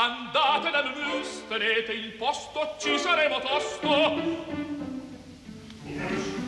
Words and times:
Andate 0.00 0.70
dal 0.70 0.94
mus, 0.96 1.44
tenete 1.46 1.92
il 1.92 2.12
posto, 2.12 2.74
ci 2.78 2.98
saremo 2.98 3.38
tosto. 3.40 3.86
Omis, 3.86 4.46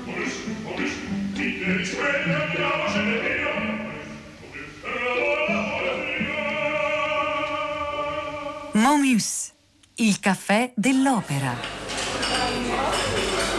omis, 0.06 0.34
omis, 0.64 0.94
dite 1.32 1.76
risveglia, 1.76 2.44
andiamocene 2.44 3.18
via. 3.20 3.50
Momius, 8.72 9.52
il 9.96 10.18
caffè 10.18 10.72
dell'opera. 10.74 11.81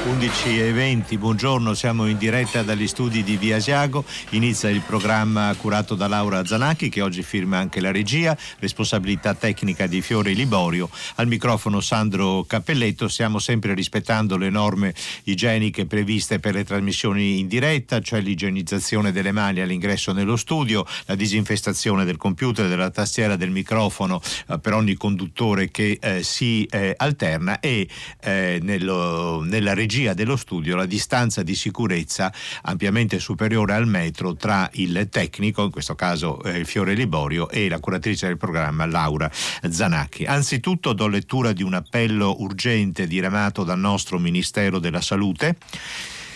11 0.05 0.59
e 0.59 0.73
20, 0.73 1.17
buongiorno, 1.17 1.73
siamo 1.73 2.07
in 2.07 2.17
diretta 2.17 2.61
dagli 2.61 2.87
studi 2.87 3.23
di 3.23 3.37
Via 3.37 3.55
Asiago, 3.55 4.03
inizia 4.31 4.69
il 4.69 4.81
programma 4.81 5.55
curato 5.57 5.95
da 5.95 6.09
Laura 6.09 6.43
Zanacchi 6.45 6.89
che 6.89 6.99
oggi 6.99 7.23
firma 7.23 7.57
anche 7.57 7.79
la 7.79 7.89
regia, 7.89 8.37
responsabilità 8.59 9.33
tecnica 9.33 9.87
di 9.87 10.01
Fiore 10.01 10.33
Liborio, 10.33 10.89
al 11.15 11.27
microfono 11.27 11.79
Sandro 11.79 12.43
Cappelletto, 12.43 13.07
stiamo 13.07 13.39
sempre 13.39 13.73
rispettando 13.73 14.35
le 14.35 14.49
norme 14.49 14.93
igieniche 15.23 15.85
previste 15.85 16.37
per 16.37 16.53
le 16.53 16.65
trasmissioni 16.65 17.39
in 17.39 17.47
diretta, 17.47 18.01
cioè 18.01 18.19
l'igienizzazione 18.19 19.13
delle 19.13 19.31
mani 19.31 19.61
all'ingresso 19.61 20.11
nello 20.11 20.35
studio, 20.35 20.85
la 21.05 21.15
disinfestazione 21.15 22.03
del 22.03 22.17
computer, 22.17 22.67
della 22.67 22.89
tastiera, 22.89 23.37
del 23.37 23.51
microfono 23.51 24.21
eh, 24.49 24.59
per 24.59 24.73
ogni 24.73 24.95
conduttore 24.95 25.71
che 25.71 25.97
eh, 26.01 26.23
si 26.23 26.65
eh, 26.65 26.93
alterna 26.97 27.61
e 27.61 27.87
eh, 28.19 28.59
nello, 28.61 29.41
nella 29.45 29.73
regia 29.73 29.91
regia 29.93 30.15
dello 30.15 30.37
studio 30.37 30.75
la 30.75 30.87
distanza 30.87 31.43
di 31.43 31.53
sicurezza 31.53 32.33
ampiamente 32.63 33.19
superiore 33.19 33.73
al 33.73 33.85
metro 33.85 34.33
tra 34.33 34.67
il 34.73 35.07
tecnico, 35.11 35.65
in 35.65 35.69
questo 35.69 35.93
caso 35.93 36.41
eh, 36.41 36.65
Fiore 36.65 36.95
Liborio, 36.95 37.47
e 37.47 37.69
la 37.69 37.79
curatrice 37.79 38.25
del 38.25 38.37
programma 38.37 38.87
Laura 38.87 39.29
Zanacchi. 39.69 40.25
Anzitutto 40.25 40.93
do 40.93 41.07
lettura 41.07 41.53
di 41.53 41.61
un 41.61 41.75
appello 41.75 42.41
urgente 42.41 43.05
diramato 43.05 43.63
dal 43.63 43.77
nostro 43.77 44.17
Ministero 44.17 44.79
della 44.79 45.01
Salute. 45.01 45.57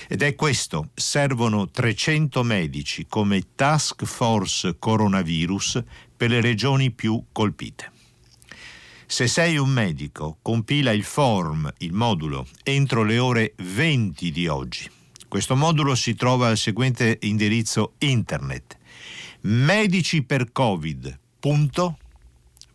Ed 0.07 0.21
è 0.21 0.35
questo, 0.35 0.89
servono 0.93 1.67
300 1.67 2.43
medici 2.43 3.07
come 3.09 3.41
task 3.55 4.05
force 4.05 4.75
coronavirus 4.77 5.83
per 6.15 6.29
le 6.29 6.41
regioni 6.41 6.91
più 6.91 7.23
colpite. 7.31 7.95
Se 9.09 9.27
sei 9.27 9.57
un 9.57 9.69
medico, 9.69 10.37
compila 10.41 10.91
il 10.91 11.03
form, 11.03 11.71
il 11.79 11.93
modulo, 11.93 12.45
entro 12.63 13.03
le 13.03 13.17
ore 13.17 13.53
20 13.57 14.31
di 14.31 14.47
oggi. 14.47 14.89
Questo 15.27 15.55
modulo 15.55 15.95
si 15.95 16.13
trova 16.13 16.49
al 16.49 16.57
seguente 16.57 17.17
indirizzo 17.21 17.93
internet 17.99 18.77
medici 19.41 20.23
per 20.23 20.51
covid. 20.51 21.19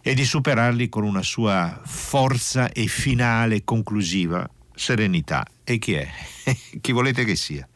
e 0.00 0.14
di 0.14 0.24
superarli 0.24 0.88
con 0.88 1.02
una 1.02 1.24
sua 1.24 1.80
forza 1.84 2.70
e 2.70 2.86
finale 2.86 3.64
conclusiva 3.64 4.48
serenità. 4.72 5.44
E 5.64 5.78
chi 5.78 5.94
è? 5.94 6.08
chi 6.80 6.92
volete 6.92 7.24
che 7.24 7.34
sia? 7.34 7.68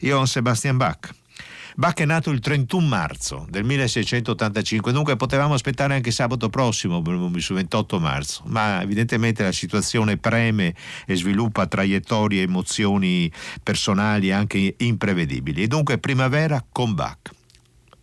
Johann 0.00 0.24
Sebastian 0.24 0.76
Bach. 0.76 1.08
Bach 1.76 2.00
è 2.00 2.04
nato 2.04 2.30
il 2.30 2.40
31 2.40 2.86
marzo 2.86 3.46
del 3.48 3.64
1685, 3.64 4.92
dunque 4.92 5.16
potevamo 5.16 5.54
aspettare 5.54 5.94
anche 5.94 6.10
sabato 6.10 6.48
prossimo, 6.48 7.02
su 7.36 7.54
28 7.54 8.00
marzo, 8.00 8.42
ma 8.46 8.82
evidentemente 8.82 9.42
la 9.42 9.52
situazione 9.52 10.16
preme 10.16 10.74
e 11.06 11.14
sviluppa 11.14 11.66
traiettorie, 11.66 12.42
emozioni 12.42 13.30
personali 13.62 14.32
anche 14.32 14.74
imprevedibili. 14.78 15.62
E 15.62 15.66
dunque 15.68 15.98
primavera 15.98 16.64
con 16.70 16.94
Bach. 16.94 17.30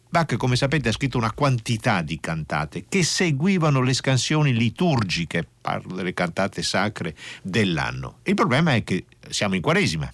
Bach, 0.09 0.37
come 0.37 0.55
sapete, 0.55 0.89
ha 0.89 0.93
scritto 0.93 1.17
una 1.17 1.33
quantità 1.33 2.01
di 2.01 2.19
cantate 2.19 2.85
che 2.87 3.03
seguivano 3.03 3.81
le 3.81 3.93
scansioni 3.93 4.53
liturgiche, 4.53 5.45
parlo 5.59 5.93
delle 5.93 6.13
cantate 6.13 6.63
sacre 6.63 7.13
dell'anno. 7.43 8.19
Il 8.23 8.33
problema 8.33 8.73
è 8.73 8.83
che 8.83 9.05
siamo 9.29 9.55
in 9.55 9.61
Quaresima 9.61 10.09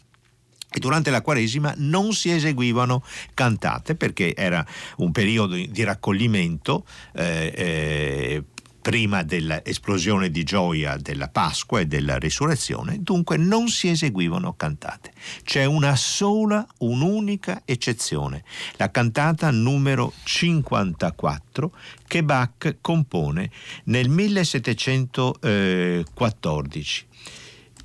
e 0.73 0.79
durante 0.79 1.11
la 1.11 1.22
Quaresima 1.22 1.73
non 1.78 2.13
si 2.13 2.31
eseguivano 2.31 3.03
cantate 3.34 3.95
perché 3.95 4.35
era 4.35 4.66
un 4.97 5.11
periodo 5.11 5.56
di 5.56 5.84
raccoglimento 5.84 6.85
eh, 7.13 7.53
eh, 7.56 8.44
prima 8.84 9.23
dell'esplosione 9.23 10.29
di 10.29 10.44
gioia 10.44 10.97
della 10.97 11.29
Pasqua 11.29 11.79
e 11.79 11.85
della 11.85 12.17
risurrezione, 12.17 13.01
dunque 13.01 13.38
non 13.38 13.69
si 13.69 13.88
eseguivano 13.88 14.56
cantate. 14.56 15.13
C'è 15.44 15.63
una 15.63 15.95
sola, 15.95 16.67
un'unica 16.79 17.61
eccezione, 17.63 18.44
la 18.75 18.91
cantata 18.91 19.50
numero 19.51 20.11
54 20.23 21.72
che 22.05 22.23
Bach 22.23 22.79
compone 22.81 23.50
nel 23.85 24.09
1714 24.09 27.05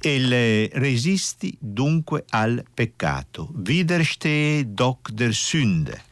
e 0.01 0.71
resisti 0.73 1.57
dunque 1.61 2.25
al 2.29 2.65
peccato. 2.73 3.53
Widerstehe 3.55 4.73
doch 4.73 5.11
der 5.13 5.33
Sünde. 5.33 6.03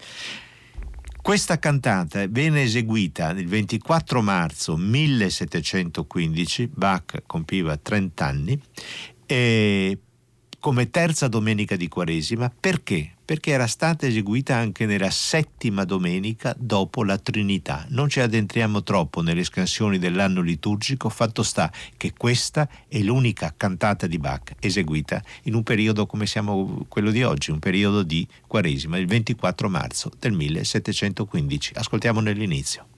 Questa 1.20 1.58
cantata 1.58 2.24
venne 2.28 2.62
eseguita 2.62 3.30
il 3.30 3.48
24 3.48 4.22
marzo 4.22 4.76
1715, 4.76 6.68
Bach 6.72 7.22
compiva 7.26 7.76
30 7.76 8.24
anni, 8.24 8.60
e 9.26 9.98
come 10.66 10.90
terza 10.90 11.28
domenica 11.28 11.76
di 11.76 11.86
Quaresima. 11.86 12.50
Perché? 12.50 13.12
Perché 13.24 13.52
era 13.52 13.68
stata 13.68 14.04
eseguita 14.04 14.56
anche 14.56 14.84
nella 14.84 15.10
settima 15.10 15.84
domenica 15.84 16.56
dopo 16.58 17.04
la 17.04 17.18
Trinità. 17.18 17.86
Non 17.90 18.08
ci 18.08 18.18
addentriamo 18.18 18.82
troppo 18.82 19.22
nelle 19.22 19.44
scansioni 19.44 19.98
dell'anno 19.98 20.40
liturgico, 20.40 21.08
fatto 21.08 21.44
sta 21.44 21.70
che 21.96 22.12
questa 22.16 22.68
è 22.88 22.98
l'unica 22.98 23.54
cantata 23.56 24.08
di 24.08 24.18
Bach 24.18 24.54
eseguita 24.58 25.22
in 25.44 25.54
un 25.54 25.62
periodo 25.62 26.04
come 26.04 26.26
siamo 26.26 26.84
quello 26.88 27.12
di 27.12 27.22
oggi, 27.22 27.52
un 27.52 27.60
periodo 27.60 28.02
di 28.02 28.26
Quaresima, 28.48 28.98
il 28.98 29.06
24 29.06 29.68
marzo 29.68 30.10
del 30.18 30.32
1715. 30.32 31.74
Ascoltiamo 31.76 32.18
nell'inizio. 32.18 32.95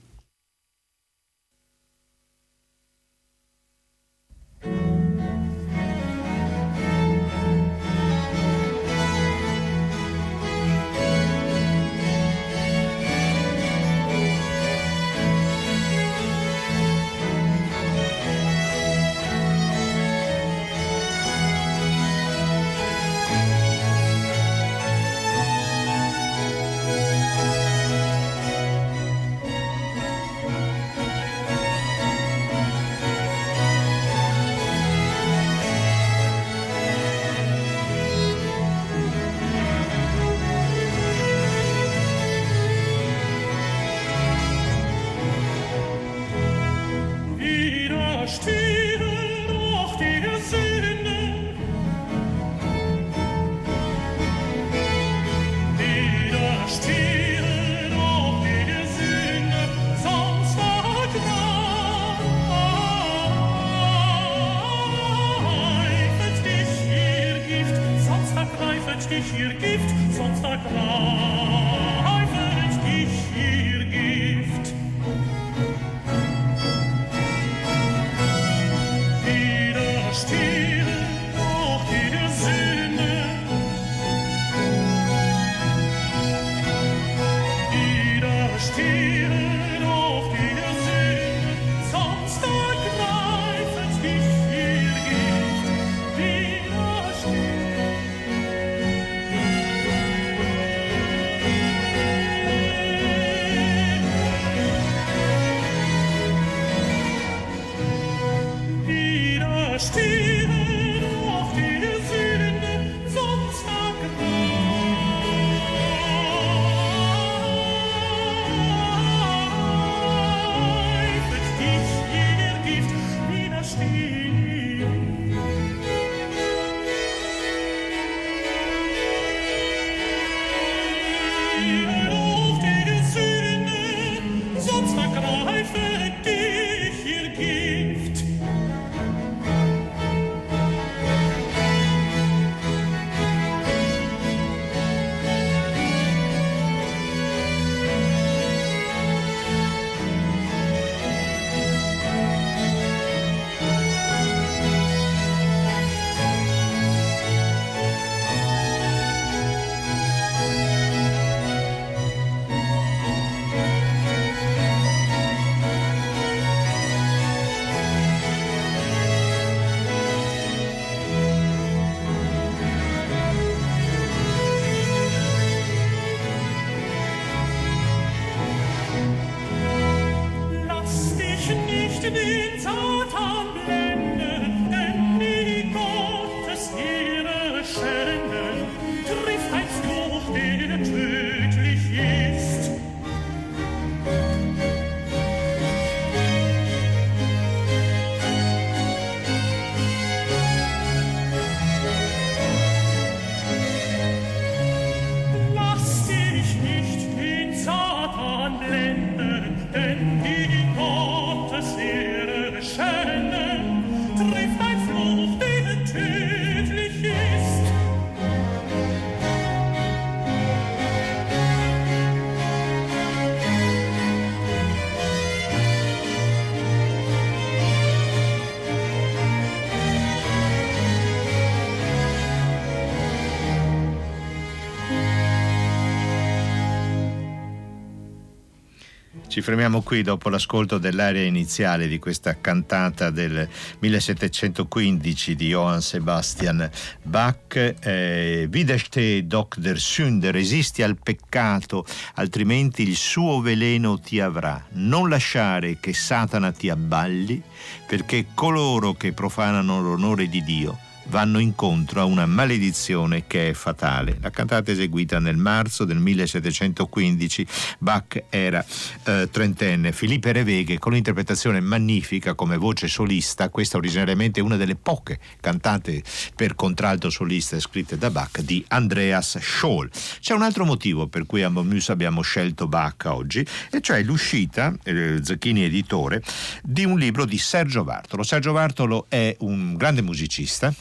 Ci 239.27 239.41
fermiamo 239.41 239.81
qui 239.81 240.01
dopo 240.01 240.29
l'ascolto 240.29 240.77
dell'aria 240.77 241.23
iniziale 241.23 241.87
di 241.87 241.99
questa 241.99 242.39
cantata 242.39 243.09
del 243.09 243.47
1715 243.79 245.35
di 245.35 245.47
Johann 245.47 245.79
Sebastian 245.79 246.69
Bach. 247.03 247.75
Eh, 247.79 248.47
Widersteh 248.51 249.25
doch 249.25 249.57
der 249.57 249.77
Sünde, 249.77 250.31
resisti 250.31 250.81
al 250.81 250.97
peccato, 251.01 251.85
altrimenti 252.15 252.81
il 252.81 252.95
suo 252.95 253.39
veleno 253.41 253.99
ti 253.99 254.19
avrà. 254.19 254.65
Non 254.71 255.09
lasciare 255.09 255.79
che 255.79 255.93
Satana 255.93 256.51
ti 256.51 256.69
abballi, 256.69 257.41
perché 257.87 258.27
coloro 258.33 258.93
che 258.93 259.13
profanano 259.13 259.81
l'onore 259.81 260.27
di 260.27 260.43
Dio 260.43 260.87
vanno 261.09 261.39
incontro 261.39 262.01
a 262.01 262.05
una 262.05 262.25
maledizione 262.25 263.25
che 263.27 263.49
è 263.49 263.53
fatale. 263.53 264.17
La 264.21 264.29
cantata 264.29 264.71
eseguita 264.71 265.19
nel 265.19 265.37
marzo 265.37 265.83
del 265.85 265.97
1715, 265.97 267.47
Bach 267.79 268.23
era 268.29 268.63
eh, 269.05 269.27
trentenne, 269.31 269.91
Filippe 269.91 270.31
Reveghe 270.31 270.77
con 270.77 270.93
l'interpretazione 270.93 271.59
magnifica 271.59 272.35
come 272.35 272.57
voce 272.57 272.87
solista, 272.87 273.49
questa 273.49 273.77
originariamente 273.77 274.39
è 274.39 274.43
una 274.43 274.55
delle 274.55 274.75
poche 274.75 275.19
cantate 275.39 276.03
per 276.35 276.55
contralto 276.55 277.09
solista 277.09 277.59
scritte 277.59 277.97
da 277.97 278.09
Bach 278.11 278.41
di 278.41 278.63
Andreas 278.69 279.39
Scholl. 279.39 279.89
C'è 280.19 280.33
un 280.33 280.43
altro 280.43 280.65
motivo 280.65 281.07
per 281.07 281.25
cui 281.25 281.43
a 281.43 281.49
Momus 281.49 281.89
abbiamo 281.89 282.21
scelto 282.21 282.67
Bach 282.67 283.05
oggi, 283.07 283.45
e 283.71 283.81
cioè 283.81 284.03
l'uscita, 284.03 284.75
eh, 284.83 285.19
Zacchini 285.21 285.63
editore, 285.63 286.21
di 286.61 286.85
un 286.85 286.97
libro 286.97 287.25
di 287.25 287.37
Sergio 287.37 287.83
Bartolo. 287.83 288.23
Sergio 288.23 288.53
Bartolo 288.53 289.05
è 289.09 289.35
un 289.39 289.75
grande 289.75 290.01
musicista, 290.01 290.73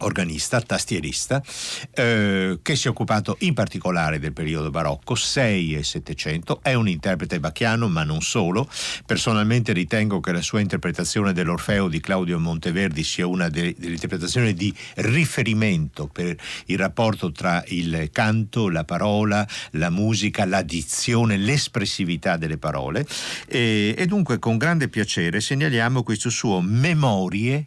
organista, 0.00 0.60
tastierista, 0.60 1.42
eh, 1.94 2.58
che 2.62 2.76
si 2.76 2.86
è 2.86 2.90
occupato 2.90 3.36
in 3.40 3.54
particolare 3.54 4.18
del 4.18 4.32
periodo 4.32 4.70
barocco, 4.70 5.14
6 5.14 5.76
e 5.76 5.82
700, 5.82 6.60
è 6.62 6.74
un 6.74 6.88
interprete 6.88 7.40
bacchiano 7.40 7.88
ma 7.88 8.04
non 8.04 8.20
solo, 8.20 8.68
personalmente 9.06 9.72
ritengo 9.72 10.20
che 10.20 10.32
la 10.32 10.42
sua 10.42 10.60
interpretazione 10.60 11.32
dell'Orfeo 11.32 11.88
di 11.88 12.00
Claudio 12.00 12.38
Monteverdi 12.38 13.02
sia 13.02 13.26
una 13.26 13.48
delle, 13.48 13.74
delle 13.76 13.94
interpretazioni 13.94 14.54
di 14.54 14.74
riferimento 14.96 16.06
per 16.06 16.36
il 16.66 16.78
rapporto 16.78 17.32
tra 17.32 17.62
il 17.68 18.08
canto, 18.12 18.68
la 18.68 18.84
parola, 18.84 19.46
la 19.72 19.90
musica, 19.90 20.44
la 20.44 20.62
dizione, 20.62 21.36
l'espressività 21.36 22.36
delle 22.36 22.58
parole. 22.58 23.06
E, 23.46 23.94
e 23.96 24.06
dunque 24.06 24.38
con 24.38 24.56
grande 24.56 24.88
piacere 24.88 25.40
segnaliamo 25.40 26.02
questo 26.02 26.30
suo 26.30 26.60
Memorie 26.60 27.66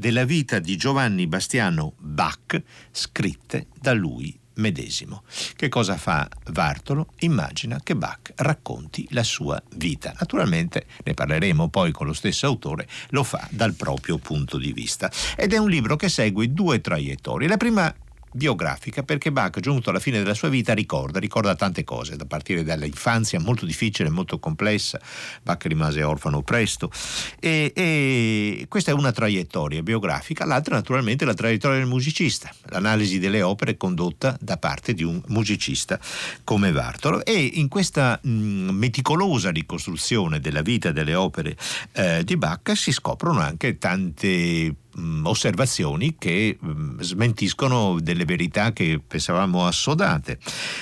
della 0.00 0.24
vita 0.24 0.60
di 0.60 0.78
Giovanni 0.78 1.26
Bastiano 1.26 1.92
Bach 1.98 2.62
scritte 2.90 3.66
da 3.78 3.92
lui 3.92 4.34
medesimo. 4.54 5.24
Che 5.54 5.68
cosa 5.68 5.98
fa 5.98 6.26
Vartolo? 6.52 7.08
Immagina 7.18 7.80
che 7.82 7.94
Bach 7.94 8.32
racconti 8.36 9.06
la 9.10 9.22
sua 9.22 9.62
vita. 9.76 10.14
Naturalmente 10.18 10.86
ne 11.04 11.12
parleremo 11.12 11.68
poi 11.68 11.92
con 11.92 12.06
lo 12.06 12.14
stesso 12.14 12.46
autore, 12.46 12.88
lo 13.10 13.22
fa 13.22 13.46
dal 13.50 13.74
proprio 13.74 14.16
punto 14.16 14.56
di 14.56 14.72
vista. 14.72 15.10
Ed 15.36 15.52
è 15.52 15.58
un 15.58 15.68
libro 15.68 15.96
che 15.96 16.08
segue 16.08 16.50
due 16.50 16.80
traiettorie. 16.80 17.46
La 17.46 17.58
prima 17.58 17.94
biografica 18.32 19.02
perché 19.02 19.32
Bach, 19.32 19.58
giunto 19.60 19.90
alla 19.90 20.00
fine 20.00 20.18
della 20.18 20.34
sua 20.34 20.48
vita, 20.48 20.72
ricorda, 20.72 21.18
ricorda 21.18 21.54
tante 21.54 21.84
cose, 21.84 22.16
da 22.16 22.24
partire 22.24 22.62
dall'infanzia 22.62 23.40
molto 23.40 23.66
difficile, 23.66 24.10
molto 24.10 24.38
complessa, 24.38 25.00
Bach 25.42 25.64
rimase 25.66 26.02
orfano 26.02 26.42
presto. 26.42 26.90
E, 27.38 27.72
e 27.74 28.66
questa 28.68 28.90
è 28.90 28.94
una 28.94 29.12
traiettoria 29.12 29.82
biografica, 29.82 30.44
l'altra 30.44 30.76
naturalmente 30.76 31.24
è 31.24 31.26
la 31.26 31.34
traiettoria 31.34 31.78
del 31.78 31.86
musicista, 31.86 32.52
l'analisi 32.68 33.18
delle 33.18 33.42
opere 33.42 33.76
condotta 33.76 34.36
da 34.40 34.56
parte 34.56 34.94
di 34.94 35.02
un 35.02 35.20
musicista 35.28 35.98
come 36.44 36.72
Bartolo. 36.72 37.24
E 37.24 37.38
in 37.54 37.68
questa 37.68 38.18
mh, 38.22 38.30
meticolosa 38.30 39.50
ricostruzione 39.50 40.40
della 40.40 40.62
vita 40.62 40.92
delle 40.92 41.14
opere 41.14 41.56
eh, 41.92 42.24
di 42.24 42.36
Bach 42.36 42.76
si 42.76 42.92
scoprono 42.92 43.40
anche 43.40 43.78
tante 43.78 44.74
mh, 44.94 45.26
osservazioni 45.26 46.16
che 46.18 46.56
mh, 46.60 47.00
smentiscono 47.00 47.98
delle 48.00 48.24
verità 48.24 48.72
che 48.72 49.00
pensavamo 49.06 49.66
assodate. 49.66 50.38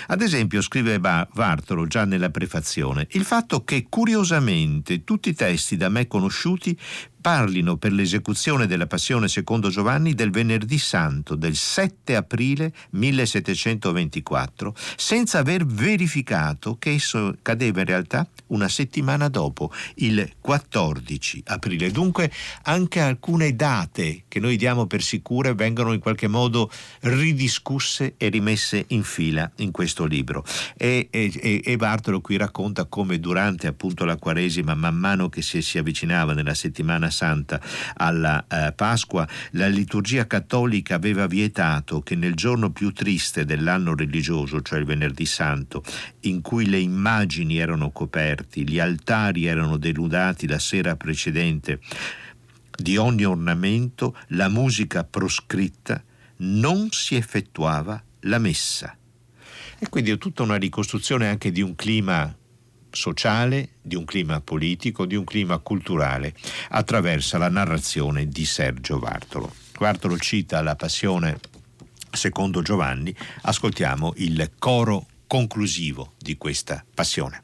Ad 0.09 0.23
esempio, 0.23 0.61
scrive 0.61 0.99
Bartolo 1.01 1.87
già 1.87 2.05
nella 2.05 2.31
prefazione, 2.31 3.07
il 3.13 3.25
fatto 3.25 3.65
che 3.65 3.87
curiosamente 3.89 5.05
tutti 5.05 5.31
i 5.31 5.35
testi 5.35 5.77
da 5.77 5.89
me 5.89 6.07
conosciuti 6.07 6.79
parlino 7.21 7.77
per 7.77 7.93
l'esecuzione 7.93 8.67
della 8.67 8.87
Passione 8.87 9.29
secondo 9.29 9.69
Giovanni 9.69 10.15
del 10.15 10.31
venerdì 10.31 10.79
santo 10.79 11.35
del 11.35 11.57
7 11.57 12.17
aprile 12.17 12.73
1724, 12.91 14.75
senza 14.97 15.39
aver 15.39 15.67
verificato 15.67 16.77
che 16.79 16.93
esso 16.95 17.37
cadeva 17.43 17.81
in 17.81 17.87
realtà 17.87 18.27
una 18.49 18.69
settimana 18.69 19.29
dopo, 19.29 19.73
il 19.97 20.33
14 20.41 21.43
aprile. 21.47 21.91
Dunque 21.91 22.31
anche 22.63 23.01
alcune 23.01 23.55
date 23.55 24.25
che 24.29 24.41
noi 24.41 24.57
diamo 24.57 24.87
per 24.87 25.03
sicure 25.03 25.55
vengono 25.55 25.93
in 25.93 26.01
qualche 26.01 26.29
modo 26.29 26.71
ridiscusse 27.01 28.15
e 28.17 28.29
rimesse 28.29 28.85
in 28.89 29.03
fila 29.03 29.51
in 29.57 29.71
questo 29.71 30.05
libro. 30.05 30.45
E, 30.77 31.09
e, 31.11 31.63
e 31.65 31.77
Bartolo 31.77 32.21
qui 32.21 32.37
racconta 32.37 32.85
come 32.87 33.19
durante 33.19 33.67
appunto 33.67 34.05
la 34.05 34.17
Quaresima, 34.17 34.75
man 34.75 34.97
mano 34.97 35.29
che 35.29 35.43
si, 35.43 35.63
si 35.63 35.79
avvicinava 35.79 36.33
nella 36.33 36.55
settimana 36.55 37.08
santa 37.11 37.61
alla 37.95 38.45
eh, 38.49 38.73
Pasqua, 38.73 39.27
la 39.53 39.69
liturgia 39.69 40.27
cattolica 40.27 40.95
aveva 40.95 41.27
vietato 41.27 42.01
che 42.01 42.15
nel 42.15 42.35
giorno 42.35 42.71
più 42.71 42.93
triste 42.93 43.45
dell'anno 43.45 43.95
religioso, 43.95 44.63
cioè 44.63 44.79
il 44.79 44.85
venerdì 44.85 45.27
santo, 45.27 45.83
in 46.21 46.41
cui 46.41 46.69
le 46.69 46.79
immagini 46.79 47.59
erano 47.59 47.91
coperte, 47.91 48.61
gli 48.63 48.79
altari 48.79 49.47
erano 49.47 49.77
denudati 49.77 50.47
la 50.47 50.59
sera 50.59 50.97
precedente, 50.97 51.81
di 52.77 52.97
ogni 52.97 53.25
ornamento, 53.25 54.17
la 54.29 54.49
musica 54.49 55.05
proscritta, 55.05 56.03
non 56.39 56.89
si 56.91 57.17
effettuava 57.17 58.03
la 58.21 58.39
messa. 58.39 58.97
E 59.81 59.89
quindi 59.89 60.11
è 60.11 60.19
tutta 60.19 60.43
una 60.43 60.57
ricostruzione 60.57 61.29
anche 61.29 61.51
di 61.51 61.61
un 61.61 61.75
clima 61.75 62.35
sociale, 62.91 63.71
di 63.83 63.95
un 63.95 64.05
clima 64.05 64.41
politico, 64.41 65.07
di 65.07 65.15
un 65.15 65.25
clima 65.25 65.59
culturale, 65.59 66.35
attraverso 66.71 67.39
la 67.39 67.49
narrazione 67.49 68.29
di 68.29 68.45
Sergio 68.45 68.99
Vartolo. 68.99 69.53
Vartolo 69.79 70.17
cita 70.19 70.61
la 70.63 70.77
passione 70.77 71.39
secondo 72.11 72.63
Giovanni, 72.63 73.15
ascoltiamo 73.43 74.15
il 74.17 74.51
coro 74.59 75.07
conclusivo 75.27 76.15
di 76.19 76.37
questa 76.37 76.85
passione. 76.95 77.43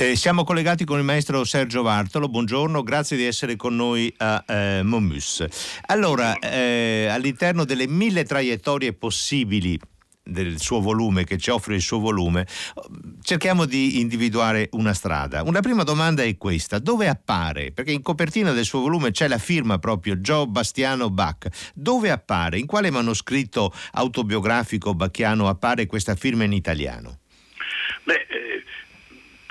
Eh, 0.00 0.14
siamo 0.14 0.44
collegati 0.44 0.84
con 0.84 0.98
il 0.98 1.04
maestro 1.04 1.42
Sergio 1.42 1.82
Vartolo, 1.82 2.28
buongiorno, 2.28 2.84
grazie 2.84 3.16
di 3.16 3.24
essere 3.24 3.56
con 3.56 3.74
noi 3.74 4.14
a 4.18 4.44
eh, 4.46 4.82
Momus. 4.84 5.44
Allora, 5.86 6.38
eh, 6.38 7.08
all'interno 7.10 7.64
delle 7.64 7.88
mille 7.88 8.22
traiettorie 8.22 8.92
possibili 8.92 9.76
del 10.22 10.60
suo 10.60 10.80
volume, 10.80 11.24
che 11.24 11.36
ci 11.36 11.50
offre 11.50 11.74
il 11.74 11.80
suo 11.80 11.98
volume, 11.98 12.46
cerchiamo 13.22 13.64
di 13.64 13.98
individuare 13.98 14.68
una 14.74 14.94
strada. 14.94 15.42
Una 15.42 15.62
prima 15.62 15.82
domanda 15.82 16.22
è 16.22 16.36
questa: 16.36 16.78
dove 16.78 17.08
appare? 17.08 17.72
Perché 17.72 17.90
in 17.90 18.02
copertina 18.02 18.52
del 18.52 18.66
suo 18.66 18.78
volume 18.78 19.10
c'è 19.10 19.26
la 19.26 19.38
firma 19.38 19.80
proprio 19.80 20.20
Gio 20.20 20.46
Bastiano 20.46 21.10
Bach. 21.10 21.48
Dove 21.74 22.12
appare? 22.12 22.60
In 22.60 22.66
quale 22.66 22.92
manoscritto 22.92 23.74
autobiografico 23.94 24.94
bacchiano 24.94 25.48
appare 25.48 25.86
questa 25.86 26.14
firma 26.14 26.44
in 26.44 26.52
italiano? 26.52 27.18
Beh, 28.04 28.14
eh, 28.14 28.64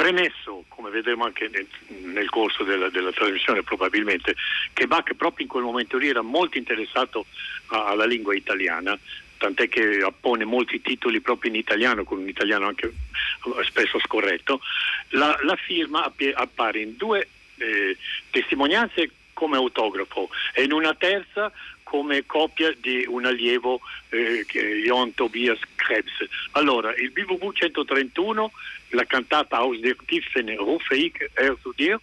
Premesso, 0.07 0.63
come 0.69 0.89
vedremo 0.89 1.25
anche 1.25 1.49
nel, 1.49 1.67
nel 2.13 2.29
corso 2.29 2.63
della, 2.63 2.87
della, 2.87 3.11
trasmissione 3.11 3.61
probabilmente, 3.61 4.35
che 4.71 4.87
Bach 4.87 5.13
proprio 5.15 5.43
in 5.43 5.51
quel 5.51 5.65
momento 5.65 5.97
lì 5.97 6.07
era 6.07 6.21
molto 6.21 6.57
interessato 6.57 7.25
a, 7.65 7.87
alla 7.87 8.05
lingua 8.05 8.33
italiana, 8.33 8.97
tant'è 9.35 9.67
che 9.67 9.99
appone 10.01 10.45
molti 10.45 10.79
titoli 10.79 11.19
proprio 11.19 11.51
in 11.51 11.57
italiano, 11.57 12.05
con 12.05 12.19
un 12.19 12.27
italiano 12.29 12.67
anche 12.67 12.85
eh, 12.87 13.63
spesso 13.65 13.99
scorretto, 13.99 14.61
la, 15.09 15.37
la 15.41 15.57
firma 15.57 16.09
appare 16.35 16.79
in 16.79 16.95
due 16.95 17.27
eh, 17.57 17.97
testimonianze 18.29 19.11
come 19.33 19.57
autografo 19.57 20.29
e 20.53 20.63
in 20.63 20.71
una 20.71 20.93
terza 20.93 21.51
come 21.89 22.25
copia 22.25 22.73
di 22.81 23.05
un 23.07 23.25
allievo 23.25 23.79
eh, 24.09 24.45
Johann 24.83 25.11
Tobias 25.15 25.59
Krebs. 25.75 26.27
Allora, 26.51 26.93
il 26.95 27.11
BVV 27.11 27.53
131, 27.53 28.51
la 28.89 29.05
cantata 29.05 29.57
Aus 29.57 29.79
der 29.79 29.95
Tiefen 30.05 30.49
rufe 30.57 30.95
ich 30.95 31.15
er 31.35 31.55
zu 31.61 31.71
dir, 31.73 31.99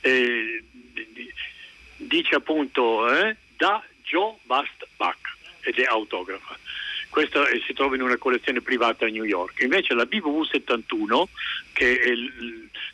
eh, 0.00 0.62
dice 1.96 2.34
appunto 2.34 3.12
eh, 3.12 3.36
da 3.58 3.82
Joe 4.04 4.36
Bast 4.44 4.86
Bach 4.96 5.18
ed 5.60 5.78
è 5.78 5.84
autografa. 5.84 6.58
Questa 7.10 7.46
eh, 7.48 7.62
si 7.66 7.74
trova 7.74 7.94
in 7.94 8.02
una 8.02 8.16
collezione 8.16 8.62
privata 8.62 9.04
a 9.04 9.08
New 9.08 9.24
York. 9.24 9.60
Invece 9.60 9.92
la 9.92 10.06
BVV 10.06 10.48
71, 10.50 11.28
che 11.74 12.00
è 12.00 12.12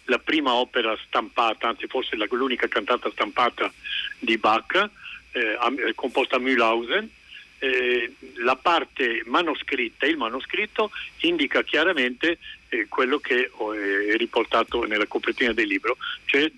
la 0.06 0.18
prima 0.18 0.54
opera 0.54 0.96
stampata, 1.06 1.68
anzi 1.68 1.86
forse 1.86 2.16
l'unica 2.16 2.66
cantata 2.66 3.08
stampata 3.10 3.72
di 4.18 4.36
Bach, 4.38 4.90
eh, 5.32 5.58
eh, 5.86 5.94
composta 5.94 6.36
a 6.36 6.38
Mühlhausen, 6.38 7.08
eh, 7.58 8.12
la 8.36 8.56
parte 8.56 9.22
manoscritta, 9.26 10.06
il 10.06 10.16
manoscritto 10.16 10.90
indica 11.20 11.62
chiaramente 11.62 12.38
eh, 12.68 12.86
quello 12.88 13.18
che 13.18 13.44
è 13.44 14.16
riportato 14.16 14.84
nella 14.84 15.06
copertina 15.06 15.52
del 15.52 15.68
libro, 15.68 15.96
cioè 16.24 16.50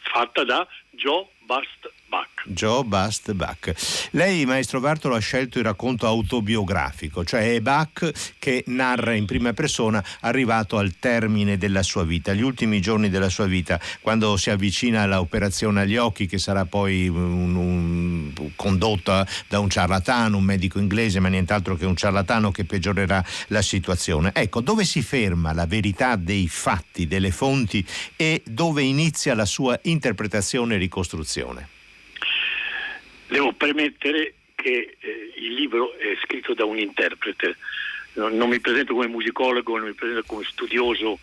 fatta 0.00 0.44
da 0.44 0.66
Joe 0.90 1.26
Bast 1.40 1.90
Bach. 2.12 2.28
Joe 2.44 2.84
Bust 2.84 3.32
Bach. 3.32 3.72
Lei, 4.10 4.44
maestro 4.44 4.80
Bartolo, 4.80 5.14
ha 5.14 5.18
scelto 5.18 5.58
il 5.58 5.64
racconto 5.64 6.06
autobiografico, 6.06 7.24
cioè 7.24 7.54
è 7.54 7.60
Bach 7.62 8.34
che 8.38 8.64
narra 8.66 9.14
in 9.14 9.24
prima 9.24 9.54
persona 9.54 10.04
arrivato 10.20 10.76
al 10.76 10.98
termine 10.98 11.56
della 11.56 11.82
sua 11.82 12.04
vita, 12.04 12.34
gli 12.34 12.42
ultimi 12.42 12.82
giorni 12.82 13.08
della 13.08 13.30
sua 13.30 13.46
vita, 13.46 13.80
quando 14.02 14.36
si 14.36 14.50
avvicina 14.50 15.00
all'operazione 15.00 15.80
agli 15.80 15.96
occhi 15.96 16.26
che 16.26 16.36
sarà 16.36 16.66
poi 16.66 17.08
un, 17.08 17.54
un, 17.54 18.32
condotta 18.56 19.26
da 19.48 19.58
un 19.58 19.70
ciarlatano, 19.70 20.36
un 20.36 20.44
medico 20.44 20.78
inglese, 20.78 21.18
ma 21.18 21.28
nient'altro 21.28 21.76
che 21.76 21.86
un 21.86 21.96
ciarlatano 21.96 22.50
che 22.50 22.66
peggiorerà 22.66 23.24
la 23.46 23.62
situazione. 23.62 24.32
Ecco, 24.34 24.60
dove 24.60 24.84
si 24.84 25.00
ferma 25.00 25.54
la 25.54 25.64
verità 25.64 26.16
dei 26.16 26.46
fatti, 26.46 27.06
delle 27.06 27.30
fonti 27.30 27.82
e 28.16 28.42
dove 28.44 28.82
inizia 28.82 29.34
la 29.34 29.46
sua 29.46 29.80
interpretazione 29.84 30.74
e 30.74 30.78
ricostruzione? 30.78 31.80
Devo 33.32 33.52
premettere 33.54 34.34
che 34.54 34.96
eh, 35.00 35.32
il 35.36 35.54
libro 35.54 35.96
è 35.96 36.14
scritto 36.22 36.52
da 36.52 36.66
un 36.66 36.78
interprete, 36.78 37.56
non, 38.12 38.36
non, 38.36 38.50
mi 38.50 38.60
presento 38.60 38.92
come 38.92 39.06
musicologo, 39.06 39.78
non 39.78 39.86
mi 39.86 39.94
presento 39.94 40.22
come 40.26 40.44
studioso 40.44 41.18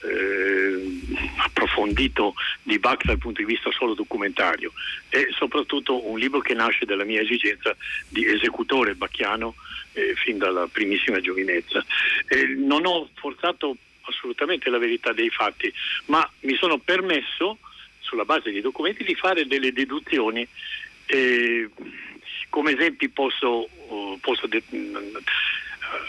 eh, 0.00 0.98
approfondito 1.36 2.34
di 2.64 2.80
Bach 2.80 3.04
dal 3.04 3.18
punto 3.18 3.42
di 3.42 3.46
vista 3.46 3.70
solo 3.70 3.94
documentario, 3.94 4.72
è 5.08 5.24
soprattutto 5.36 6.04
un 6.04 6.18
libro 6.18 6.40
che 6.40 6.54
nasce 6.54 6.84
dalla 6.84 7.04
mia 7.04 7.20
esigenza 7.20 7.76
di 8.08 8.26
esecutore 8.26 8.96
bacchiano 8.96 9.54
eh, 9.92 10.14
fin 10.16 10.38
dalla 10.38 10.66
primissima 10.66 11.20
giovinezza. 11.20 11.84
non 12.56 12.86
ho 12.86 13.08
forzato 13.14 13.76
assolutamente 14.00 14.68
la 14.68 14.78
verità 14.78 15.12
dei 15.12 15.30
fatti, 15.30 15.72
ma 16.06 16.28
mi 16.40 16.56
sono 16.56 16.78
permesso, 16.78 17.58
sulla 18.00 18.24
base 18.24 18.50
dei 18.50 18.60
documenti, 18.60 19.04
di 19.04 19.14
fare 19.14 19.46
delle 19.46 19.72
deduzioni 19.72 20.46
eh, 21.06 21.68
come 22.48 22.72
esempi 22.72 23.08
posso, 23.08 23.68
uh, 23.88 24.18
posso 24.20 24.46
de- 24.46 24.62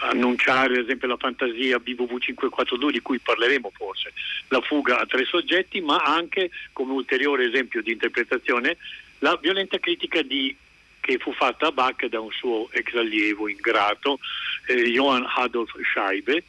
annunciare 0.02 0.78
ad 0.78 0.84
esempio 0.84 1.08
la 1.08 1.18
fantasia 1.18 1.78
BVV542 1.78 2.90
di 2.90 3.02
cui 3.02 3.20
parleremo 3.20 3.72
forse, 3.74 4.14
la 4.50 4.62
fuga 4.62 5.00
a 5.00 5.06
tre 5.06 5.26
soggetti, 5.26 5.82
ma 5.82 5.98
anche 5.98 6.50
come 6.72 6.94
ulteriore 6.94 7.46
esempio 7.46 7.82
di 7.82 7.92
interpretazione 7.92 8.78
la 9.20 9.38
violenta 9.42 9.80
critica 9.80 10.22
di, 10.22 10.56
che 11.00 11.18
fu 11.18 11.34
fatta 11.34 11.68
a 11.68 11.72
Bach 11.72 12.06
da 12.08 12.20
un 12.20 12.32
suo 12.32 12.70
ex 12.72 12.94
allievo 12.96 13.48
ingrato, 13.48 14.20
eh, 14.68 14.90
Johann 14.92 15.24
Adolf 15.26 15.72
Scheibe, 15.82 16.44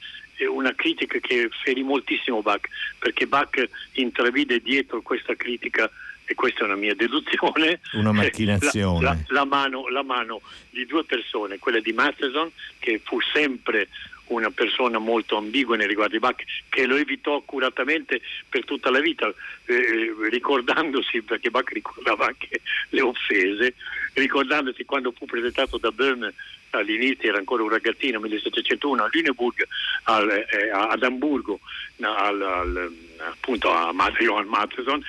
una 0.48 0.74
critica 0.74 1.18
che 1.20 1.48
ferì 1.62 1.84
moltissimo 1.84 2.42
Bach, 2.42 2.68
perché 2.98 3.26
Bach 3.26 3.68
intravide 3.92 4.60
dietro 4.60 5.00
questa 5.02 5.36
critica 5.36 5.88
e 6.26 6.34
questa 6.34 6.60
è 6.60 6.64
una 6.64 6.76
mia 6.76 6.94
deduzione, 6.94 7.80
una 7.92 8.12
macchinazione. 8.12 9.02
La, 9.02 9.10
la, 9.10 9.24
la, 9.28 9.44
mano, 9.44 9.88
la, 9.88 10.02
mano, 10.02 10.40
di 10.70 10.86
due 10.86 11.04
persone, 11.04 11.58
quella 11.58 11.80
di 11.80 11.92
Matheson, 11.92 12.50
che 12.78 13.00
fu 13.02 13.20
sempre 13.20 13.88
una 14.26 14.50
persona 14.50 14.98
molto 14.98 15.36
ambigua 15.36 15.76
nei 15.76 15.86
riguardi 15.86 16.14
di 16.14 16.20
Bach, 16.20 16.42
che 16.68 16.86
lo 16.86 16.96
evitò 16.96 17.36
accuratamente 17.36 18.20
per 18.48 18.64
tutta 18.64 18.90
la 18.90 19.00
vita, 19.00 19.32
eh, 19.66 20.14
ricordandosi, 20.30 21.22
perché 21.22 21.50
Bach 21.50 21.70
ricordava 21.70 22.26
anche 22.26 22.60
le 22.90 23.00
offese, 23.02 23.74
ricordandosi 24.14 24.84
quando 24.84 25.12
fu 25.12 25.26
presentato 25.26 25.76
da 25.78 25.90
Böhm 25.90 26.32
all'inizio 26.78 27.28
era 27.28 27.38
ancora 27.38 27.62
un 27.62 27.68
ragazzino, 27.68 28.18
1701, 28.18 29.04
a 29.04 29.08
Lüneburg, 29.10 29.66
al, 30.04 30.30
eh, 30.30 30.70
ad 30.70 31.02
Amburgo, 31.02 31.60
al, 32.00 32.42
al, 32.42 32.92
appunto 33.18 33.70
a 33.72 33.92
Johann 34.18 34.48
Matheson, 34.48 35.02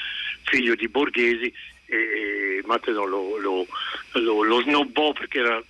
figlio 0.45 0.75
di 0.75 0.87
borghesi, 0.87 1.53
e 1.87 2.61
Matheson 2.65 3.09
lo, 3.09 3.37
lo, 3.37 3.67
lo, 4.13 4.43
lo 4.43 4.61
snobbò 4.61 5.13
perché 5.13 5.39
era, 5.39 5.61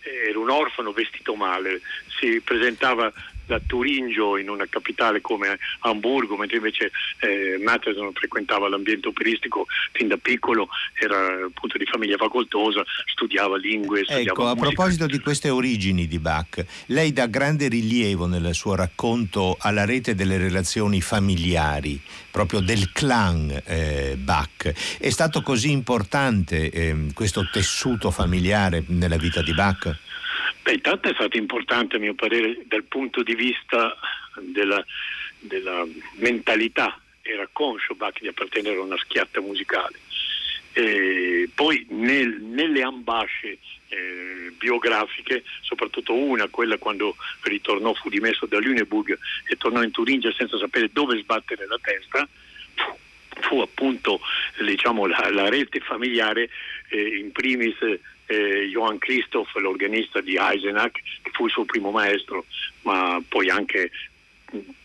era 0.00 0.38
un 0.38 0.50
orfano 0.50 0.92
vestito 0.92 1.34
male, 1.34 1.80
si 2.18 2.40
presentava 2.40 3.12
da 3.46 3.60
Turingio 3.64 4.36
in 4.36 4.48
una 4.48 4.66
capitale 4.68 5.20
come 5.20 5.58
Hamburgo, 5.80 6.36
mentre 6.36 6.56
invece 6.56 6.90
eh, 7.20 7.58
Matheson 7.62 8.12
frequentava 8.12 8.68
l'ambiente 8.68 9.08
operistico 9.08 9.66
fin 9.92 10.08
da 10.08 10.16
piccolo, 10.16 10.68
era 10.94 11.44
appunto 11.46 11.78
di 11.78 11.84
famiglia 11.84 12.16
facoltosa, 12.16 12.82
studiava 13.06 13.56
lingue. 13.56 14.04
Studiava 14.04 14.22
ecco, 14.22 14.42
musica. 14.42 14.60
a 14.60 14.70
proposito 14.70 15.06
di 15.06 15.18
queste 15.20 15.50
origini 15.50 16.06
di 16.06 16.18
Bach, 16.18 16.64
lei 16.86 17.12
dà 17.12 17.26
grande 17.26 17.68
rilievo 17.68 18.26
nel 18.26 18.54
suo 18.54 18.74
racconto 18.74 19.56
alla 19.58 19.84
rete 19.84 20.14
delle 20.14 20.38
relazioni 20.38 21.00
familiari, 21.00 22.00
proprio 22.30 22.60
del 22.60 22.92
clan 22.92 23.62
eh, 23.64 24.16
Bach. 24.18 24.72
È 24.98 25.10
stato 25.10 25.42
così 25.42 25.70
importante 25.70 26.70
eh, 26.70 27.06
questo 27.14 27.48
tessuto 27.50 28.10
familiare 28.10 28.84
nella 28.86 29.16
vita 29.16 29.42
di 29.42 29.52
Bach? 29.52 29.96
Beh, 30.62 30.72
intanto 30.74 31.08
è 31.08 31.14
stato 31.14 31.36
importante 31.36 31.96
a 31.96 31.98
mio 31.98 32.14
parere 32.14 32.62
dal 32.66 32.84
punto 32.84 33.22
di 33.22 33.34
vista 33.34 33.96
della, 34.38 34.84
della 35.40 35.84
mentalità, 36.16 37.00
era 37.22 37.48
conscio 37.52 37.94
Bach 37.94 38.20
di 38.20 38.28
appartenere 38.28 38.76
a 38.76 38.82
una 38.82 38.96
schiatta 38.96 39.40
musicale. 39.40 39.98
E 40.72 41.48
poi 41.54 41.84
nel, 41.90 42.40
nelle 42.40 42.82
ambasce 42.82 43.58
eh, 43.88 44.52
biografiche, 44.56 45.42
soprattutto 45.60 46.14
una, 46.14 46.46
quella 46.48 46.78
quando 46.78 47.16
ritornò, 47.42 47.92
fu 47.94 48.08
dimesso 48.08 48.46
da 48.46 48.58
Lüneburg 48.58 49.18
e 49.46 49.56
tornò 49.56 49.82
in 49.82 49.90
Turingia 49.90 50.32
senza 50.32 50.58
sapere 50.58 50.88
dove 50.92 51.18
sbattere 51.18 51.66
la 51.66 51.78
testa, 51.82 52.26
fu, 52.74 52.96
fu 53.40 53.60
appunto 53.60 54.20
diciamo, 54.64 55.06
la, 55.06 55.28
la, 55.30 55.48
rete 55.48 55.80
familiare, 55.80 56.48
eh, 56.88 57.18
in 57.18 57.32
primis 57.32 57.76
eh, 58.32 58.68
Johann 58.68 58.96
Christoph, 58.98 59.54
l'organista 59.56 60.20
di 60.20 60.36
Eisenach, 60.36 61.00
che 61.22 61.30
fu 61.32 61.46
il 61.46 61.52
suo 61.52 61.64
primo 61.64 61.90
maestro, 61.90 62.44
ma 62.82 63.20
poi 63.28 63.50
anche 63.50 63.90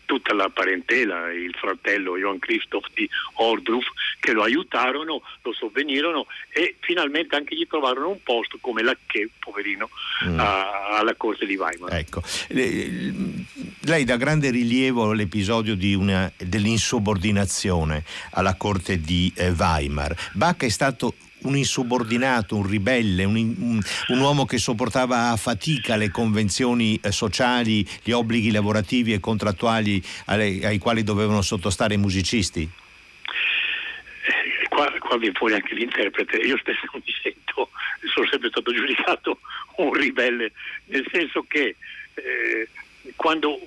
tutta 0.08 0.32
la 0.32 0.48
parentela, 0.48 1.30
il 1.30 1.54
fratello 1.54 2.16
Johann 2.16 2.38
Christoph 2.38 2.86
di 2.94 3.06
Ordruf, 3.34 3.84
che 4.18 4.32
lo 4.32 4.42
aiutarono, 4.42 5.20
lo 5.42 5.52
sovvenirono 5.52 6.26
e 6.48 6.76
finalmente 6.80 7.36
anche 7.36 7.54
gli 7.54 7.66
trovarono 7.66 8.08
un 8.08 8.22
posto 8.22 8.56
come 8.58 8.82
lacché, 8.82 9.28
poverino, 9.38 9.90
mm. 10.24 10.38
a, 10.38 10.96
alla 10.96 11.14
corte 11.14 11.44
di 11.44 11.56
Weimar. 11.56 11.92
Ecco. 11.92 12.22
Lei 12.48 14.04
dà 14.04 14.16
grande 14.16 14.50
rilievo 14.50 15.10
all'episodio 15.10 15.76
una, 15.98 16.32
dell'insubordinazione 16.38 18.02
alla 18.30 18.54
corte 18.54 18.98
di 19.00 19.30
eh, 19.36 19.50
Weimar. 19.50 20.14
Bach 20.32 20.64
è 20.64 20.70
stato 20.70 21.14
un 21.42 21.56
insubordinato, 21.56 22.56
un 22.56 22.66
ribelle, 22.66 23.24
un, 23.24 23.80
un, 24.08 24.20
uomo 24.20 24.44
che 24.44 24.58
sopportava 24.58 25.30
a 25.30 25.36
fatica 25.36 25.96
le 25.96 26.10
convenzioni 26.10 26.98
eh, 27.02 27.12
sociali, 27.12 27.86
gli 28.02 28.10
obblighi 28.10 28.50
lavorativi 28.50 29.12
e 29.12 29.20
contrattuali 29.20 30.02
ai, 30.26 30.64
ai 30.64 30.78
quali 30.78 31.02
dovevano 31.02 31.42
sottostare 31.42 31.94
i 31.94 31.98
musicisti? 31.98 32.62
Eh, 32.62 34.68
qua, 34.68 34.92
qua 34.98 35.18
viene 35.18 35.34
fuori 35.34 35.54
anche 35.54 35.74
l'interprete, 35.74 36.38
io 36.38 36.58
stesso 36.58 36.88
mi 36.92 37.14
sento, 37.22 37.70
sono 38.12 38.26
sempre 38.28 38.48
stato 38.48 38.72
giudicato 38.72 39.40
un 39.78 39.92
ribelle, 39.92 40.52
nel 40.86 41.06
senso 41.12 41.44
che 41.46 41.76
eh, 42.14 42.68
quando, 43.14 43.58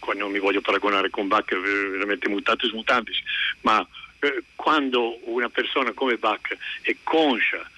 quando 0.00 0.24
non 0.24 0.32
mi 0.32 0.40
voglio 0.40 0.60
paragonare 0.60 1.10
con 1.10 1.28
Bach, 1.28 1.54
veramente 1.54 2.28
mutatis 2.28 2.72
mutandis, 2.72 3.18
ma 3.60 3.86
quando 4.56 5.18
una 5.24 5.48
persona 5.48 5.92
come 5.92 6.16
Bach 6.16 6.56
è 6.82 6.96
conscia 7.02 7.68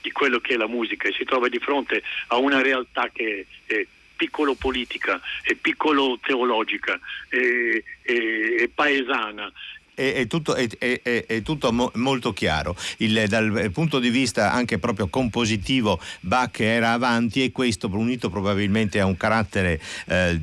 di 0.00 0.10
quello 0.12 0.40
che 0.40 0.54
è 0.54 0.56
la 0.56 0.68
musica 0.68 1.08
e 1.08 1.12
si 1.12 1.24
trova 1.24 1.48
di 1.48 1.58
fronte 1.58 2.02
a 2.28 2.36
una 2.36 2.62
realtà 2.62 3.10
che 3.12 3.46
è 3.66 3.86
piccolo 4.16 4.54
politica, 4.54 5.20
è 5.42 5.54
piccolo 5.54 6.18
teologica, 6.22 6.98
è, 7.28 7.82
è, 8.02 8.12
è 8.58 8.68
paesana 8.68 9.50
è, 9.94 10.14
è, 10.14 10.26
tutto, 10.26 10.54
è, 10.54 10.68
è 10.78 11.42
tutto 11.42 11.72
mo, 11.72 11.90
molto 11.94 12.32
chiaro. 12.32 12.76
Il, 12.98 13.24
dal 13.28 13.70
punto 13.72 13.98
di 13.98 14.10
vista 14.10 14.52
anche 14.52 14.78
proprio 14.78 15.08
compositivo, 15.08 16.00
Bach 16.20 16.60
era 16.60 16.92
avanti 16.92 17.42
e 17.42 17.52
questo, 17.52 17.88
unito 17.92 18.30
probabilmente 18.30 19.00
a 19.00 19.06
un 19.06 19.16
carattere 19.16 19.80
eh, 20.06 20.40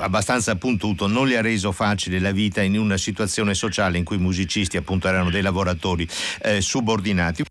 abbastanza 0.00 0.56
puntuto, 0.56 1.06
non 1.06 1.26
gli 1.28 1.34
ha 1.34 1.40
reso 1.40 1.72
facile 1.72 2.18
la 2.18 2.32
vita 2.32 2.62
in 2.62 2.78
una 2.78 2.96
situazione 2.96 3.54
sociale 3.54 3.98
in 3.98 4.04
cui 4.04 4.16
i 4.16 4.20
musicisti 4.20 4.76
appunto 4.76 5.08
erano 5.08 5.30
dei 5.30 5.42
lavoratori 5.42 6.06
eh, 6.42 6.60
subordinati. 6.60 7.47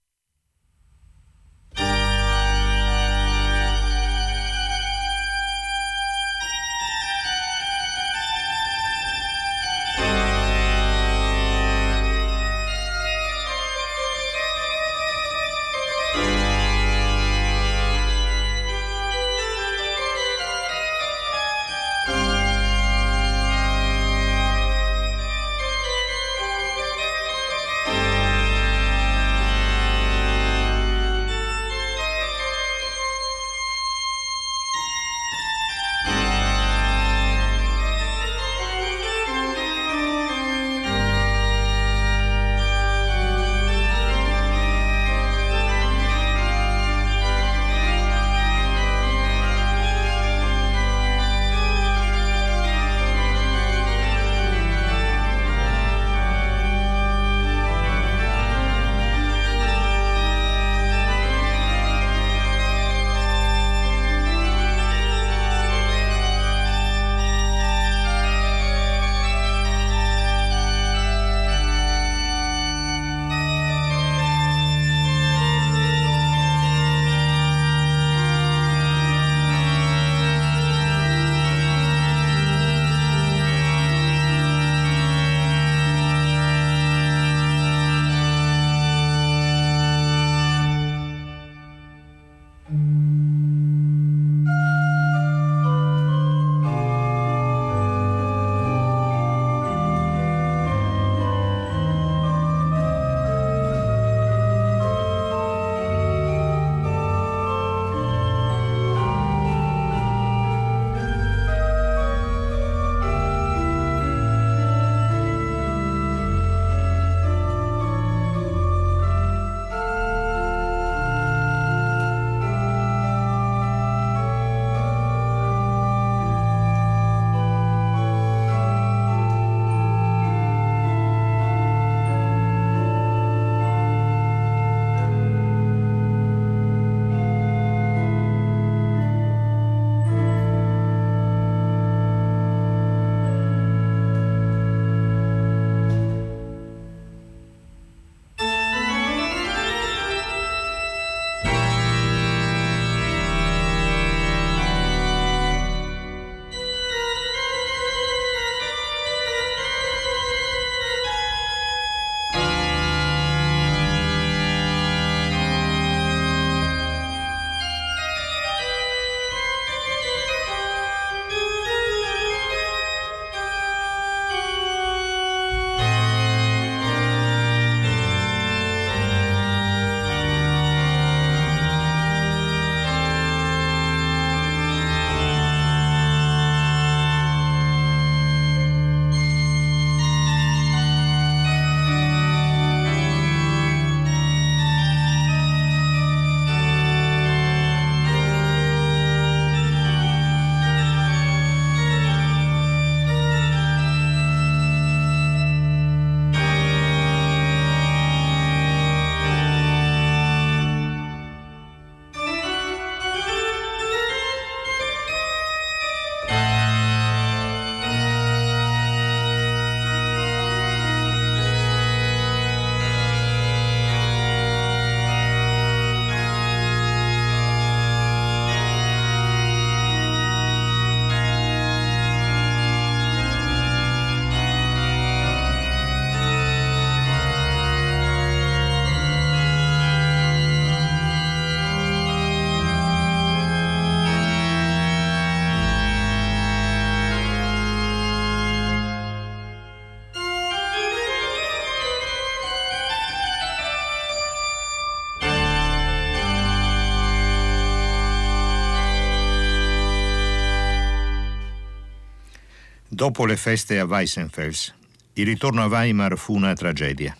Dopo 263.08 263.26
le 263.26 263.38
feste 263.38 263.80
a 263.80 263.86
Weissenfels, 263.86 264.74
il 265.13 265.26
ritorno 265.26 265.63
a 265.63 265.67
Weimar 265.67 266.17
fu 266.17 266.36
una 266.36 266.54
tragedia. 266.54 267.15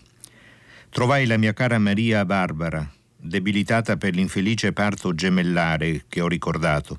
Trovai 0.90 1.24
la 1.24 1.38
mia 1.38 1.54
cara 1.54 1.78
Maria 1.78 2.26
Barbara, 2.26 2.86
debilitata 3.16 3.96
per 3.96 4.14
l'infelice 4.14 4.74
parto 4.74 5.14
gemellare 5.14 6.04
che 6.06 6.20
ho 6.20 6.28
ricordato, 6.28 6.98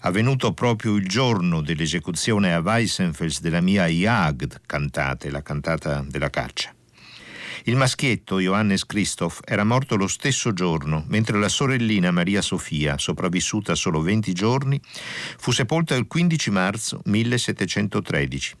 avvenuto 0.00 0.52
proprio 0.54 0.96
il 0.96 1.06
giorno 1.06 1.60
dell'esecuzione 1.60 2.52
a 2.52 2.58
Weissenfels 2.58 3.40
della 3.40 3.60
mia 3.60 3.86
Jagd 3.86 4.62
cantate, 4.66 5.30
la 5.30 5.42
cantata 5.42 6.04
della 6.04 6.28
caccia. 6.28 6.75
Il 7.68 7.74
maschietto, 7.74 8.38
Johannes 8.38 8.86
Christoph, 8.86 9.40
era 9.44 9.64
morto 9.64 9.96
lo 9.96 10.06
stesso 10.06 10.52
giorno, 10.52 11.04
mentre 11.08 11.36
la 11.36 11.48
sorellina 11.48 12.12
Maria 12.12 12.40
Sofia, 12.40 12.96
sopravvissuta 12.96 13.74
solo 13.74 14.00
20 14.02 14.32
giorni, 14.32 14.80
fu 15.36 15.50
sepolta 15.50 15.96
il 15.96 16.06
15 16.06 16.50
marzo 16.52 17.00
1713. 17.06 18.54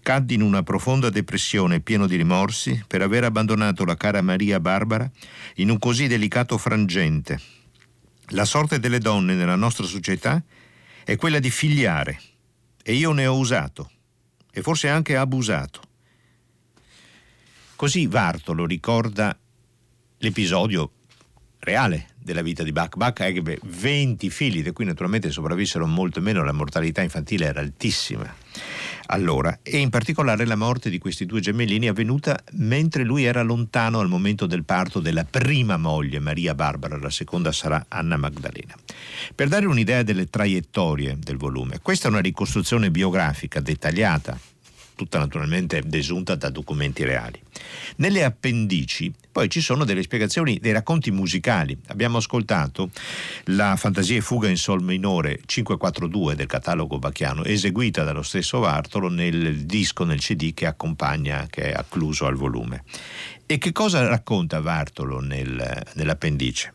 Caddi 0.00 0.34
in 0.34 0.42
una 0.42 0.62
profonda 0.62 1.10
depressione 1.10 1.80
pieno 1.80 2.06
di 2.06 2.14
rimorsi 2.14 2.84
per 2.86 3.02
aver 3.02 3.24
abbandonato 3.24 3.84
la 3.84 3.96
cara 3.96 4.22
Maria 4.22 4.60
Barbara 4.60 5.10
in 5.56 5.68
un 5.68 5.80
così 5.80 6.06
delicato 6.06 6.56
frangente. 6.56 7.40
La 8.28 8.44
sorte 8.44 8.78
delle 8.78 9.00
donne 9.00 9.34
nella 9.34 9.56
nostra 9.56 9.86
società 9.86 10.40
è 11.02 11.16
quella 11.16 11.40
di 11.40 11.50
figliare 11.50 12.20
e 12.80 12.94
io 12.94 13.10
ne 13.10 13.26
ho 13.26 13.36
usato 13.36 13.90
e 14.52 14.62
forse 14.62 14.88
anche 14.88 15.16
abusato. 15.16 15.90
Così 17.82 18.06
Vartolo 18.06 18.64
ricorda 18.64 19.36
l'episodio 20.18 20.92
reale 21.58 22.10
della 22.16 22.40
vita 22.40 22.62
di 22.62 22.70
Bach. 22.70 22.94
Bach 22.94 23.18
ebbe 23.18 23.58
20 23.60 24.30
figli, 24.30 24.62
di 24.62 24.70
cui 24.70 24.84
naturalmente 24.84 25.32
sopravvissero 25.32 25.84
molto 25.84 26.20
meno, 26.20 26.44
la 26.44 26.52
mortalità 26.52 27.02
infantile 27.02 27.46
era 27.46 27.58
altissima 27.58 28.32
allora, 29.06 29.58
e 29.64 29.78
in 29.78 29.90
particolare 29.90 30.46
la 30.46 30.54
morte 30.54 30.90
di 30.90 30.98
questi 30.98 31.26
due 31.26 31.40
gemellini 31.40 31.86
è 31.86 31.88
avvenuta 31.88 32.38
mentre 32.52 33.02
lui 33.02 33.24
era 33.24 33.42
lontano 33.42 33.98
al 33.98 34.08
momento 34.08 34.46
del 34.46 34.62
parto 34.62 35.00
della 35.00 35.24
prima 35.24 35.76
moglie, 35.76 36.20
Maria 36.20 36.54
Barbara, 36.54 36.96
la 36.98 37.10
seconda 37.10 37.50
sarà 37.50 37.86
Anna 37.88 38.16
Magdalena. 38.16 38.76
Per 39.34 39.48
dare 39.48 39.66
un'idea 39.66 40.04
delle 40.04 40.30
traiettorie 40.30 41.18
del 41.18 41.36
volume, 41.36 41.80
questa 41.82 42.06
è 42.06 42.10
una 42.12 42.20
ricostruzione 42.20 42.92
biografica 42.92 43.58
dettagliata 43.58 44.38
tutta 45.02 45.18
naturalmente 45.18 45.82
desunta 45.84 46.36
da 46.36 46.48
documenti 46.48 47.02
reali. 47.04 47.40
Nelle 47.96 48.22
appendici 48.22 49.12
poi 49.32 49.50
ci 49.50 49.60
sono 49.60 49.84
delle 49.84 50.02
spiegazioni, 50.02 50.58
dei 50.60 50.72
racconti 50.72 51.10
musicali. 51.10 51.76
Abbiamo 51.88 52.18
ascoltato 52.18 52.90
la 53.46 53.74
Fantasia 53.76 54.16
e 54.16 54.20
fuga 54.20 54.48
in 54.48 54.56
sol 54.56 54.82
minore 54.82 55.40
542 55.44 56.36
del 56.36 56.46
catalogo 56.46 56.98
bacchiano, 56.98 57.42
eseguita 57.42 58.04
dallo 58.04 58.22
stesso 58.22 58.60
Bartolo 58.60 59.08
nel 59.08 59.64
disco, 59.64 60.04
nel 60.04 60.20
CD 60.20 60.54
che 60.54 60.66
accompagna, 60.66 61.46
che 61.50 61.72
è 61.72 61.72
accluso 61.72 62.26
al 62.26 62.36
volume. 62.36 62.84
E 63.44 63.58
che 63.58 63.72
cosa 63.72 64.06
racconta 64.06 64.60
Bartolo 64.60 65.20
nel, 65.20 65.82
nell'appendice? 65.94 66.74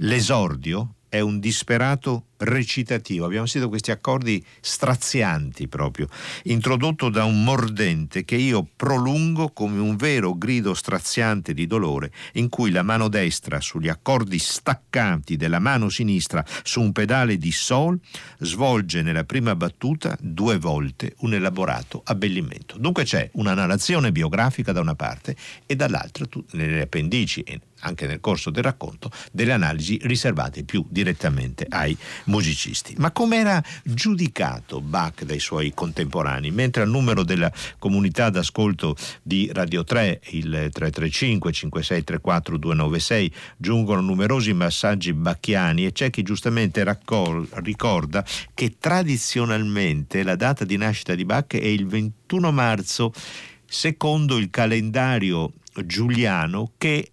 L'esordio 0.00 0.94
è 1.08 1.20
un 1.20 1.38
disperato 1.38 2.24
recitativo. 2.38 3.24
Abbiamo 3.24 3.46
sentito 3.46 3.68
questi 3.68 3.90
accordi 3.90 4.44
strazianti 4.60 5.68
proprio, 5.68 6.08
introdotto 6.44 7.08
da 7.08 7.24
un 7.24 7.42
mordente 7.42 8.24
che 8.24 8.36
io 8.36 8.66
prolungo 8.76 9.50
come 9.50 9.80
un 9.80 9.96
vero 9.96 10.36
grido 10.36 10.74
straziante 10.74 11.52
di 11.54 11.66
dolore, 11.66 12.12
in 12.34 12.48
cui 12.48 12.70
la 12.70 12.82
mano 12.82 13.08
destra 13.08 13.60
sugli 13.60 13.88
accordi 13.88 14.38
staccati 14.38 15.36
della 15.36 15.58
mano 15.58 15.88
sinistra 15.88 16.44
su 16.62 16.80
un 16.80 16.92
pedale 16.92 17.36
di 17.38 17.52
sol 17.52 17.98
svolge 18.38 19.02
nella 19.02 19.24
prima 19.24 19.56
battuta 19.56 20.16
due 20.20 20.58
volte 20.58 21.14
un 21.18 21.34
elaborato 21.34 22.02
abbellimento. 22.04 22.78
Dunque 22.78 23.04
c'è 23.04 23.28
una 23.34 23.54
narrazione 23.54 24.12
biografica 24.12 24.72
da 24.72 24.80
una 24.80 24.94
parte 24.94 25.36
e 25.66 25.74
dall'altra, 25.74 26.26
nelle 26.52 26.82
appendici 26.82 27.42
anche 27.80 28.06
nel 28.06 28.20
corso 28.20 28.50
del 28.50 28.62
racconto, 28.62 29.10
delle 29.32 29.52
analisi 29.52 29.98
riservate 30.02 30.64
più 30.64 30.84
direttamente 30.88 31.66
ai 31.68 31.96
musicisti. 32.24 32.94
Ma 32.98 33.10
come 33.10 33.36
era 33.36 33.62
giudicato 33.84 34.80
Bach 34.80 35.24
dai 35.24 35.40
suoi 35.40 35.72
contemporanei? 35.74 36.50
Mentre 36.50 36.82
al 36.82 36.88
numero 36.88 37.22
della 37.22 37.52
comunità 37.78 38.30
d'ascolto 38.30 38.96
di 39.22 39.50
Radio 39.52 39.84
3, 39.84 40.20
il 40.30 40.68
335 40.72 41.52
5634 41.52 42.56
296, 42.56 43.32
giungono 43.56 44.00
numerosi 44.00 44.52
massaggi 44.52 45.12
bacchiani 45.12 45.86
e 45.86 45.92
c'è 45.92 46.10
chi 46.10 46.22
giustamente 46.22 46.82
raccol- 46.84 47.48
ricorda 47.54 48.24
che 48.54 48.76
tradizionalmente 48.78 50.22
la 50.22 50.36
data 50.36 50.64
di 50.64 50.76
nascita 50.76 51.14
di 51.14 51.24
Bach 51.24 51.54
è 51.54 51.66
il 51.66 51.86
21 51.86 52.52
marzo 52.52 53.12
secondo 53.66 54.38
il 54.38 54.50
calendario 54.50 55.52
giuliano 55.84 56.72
che 56.78 57.10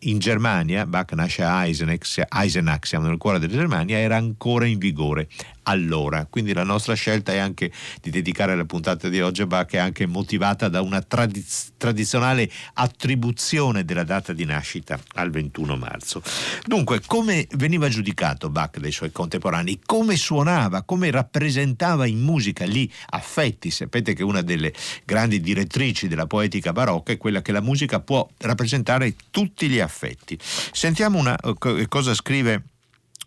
in 0.00 0.18
Germania, 0.18 0.86
Bach 0.86 1.12
nasce 1.12 1.42
a 1.42 1.64
Eisenach, 1.64 2.24
Eisenach, 2.28 2.86
siamo 2.86 3.06
nel 3.06 3.16
cuore 3.16 3.38
della 3.38 3.52
Germania, 3.52 3.98
era 3.98 4.16
ancora 4.16 4.66
in 4.66 4.78
vigore 4.78 5.28
allora. 5.68 6.26
Quindi 6.28 6.52
la 6.52 6.64
nostra 6.64 6.94
scelta 6.94 7.32
è 7.32 7.38
anche 7.38 7.70
di 8.00 8.10
dedicare 8.10 8.56
la 8.56 8.64
puntata 8.64 9.08
di 9.08 9.20
oggi 9.20 9.42
a 9.42 9.46
Bach, 9.46 9.70
è 9.72 9.78
anche 9.78 10.06
motivata 10.06 10.68
da 10.68 10.80
una 10.80 11.00
tradiz- 11.02 11.72
tradizionale 11.76 12.50
attribuzione 12.74 13.84
della 13.84 14.04
data 14.04 14.32
di 14.32 14.44
nascita 14.44 14.98
al 15.14 15.30
21 15.30 15.76
marzo. 15.76 16.22
Dunque, 16.64 17.00
come 17.06 17.46
veniva 17.52 17.88
giudicato 17.88 18.50
Bach 18.50 18.78
dai 18.78 18.92
suoi 18.92 19.12
contemporanei? 19.12 19.80
Come 19.84 20.16
suonava? 20.16 20.82
Come 20.82 21.10
rappresentava 21.10 22.06
in 22.06 22.20
musica 22.20 22.64
gli 22.64 22.88
affetti? 23.10 23.70
Sapete 23.70 24.14
che 24.14 24.22
una 24.22 24.42
delle 24.42 24.72
grandi 25.04 25.40
direttrici 25.40 26.08
della 26.08 26.26
poetica 26.26 26.72
barocca 26.72 27.12
è 27.12 27.16
quella 27.18 27.42
che 27.42 27.52
la 27.52 27.60
musica 27.60 28.00
può 28.00 28.26
rappresentare 28.38 29.14
tutti 29.30 29.67
gli 29.68 29.80
affetti. 29.80 30.38
Sentiamo 30.40 31.18
una, 31.18 31.36
eh, 31.36 31.86
cosa 31.88 32.14
scrive 32.14 32.62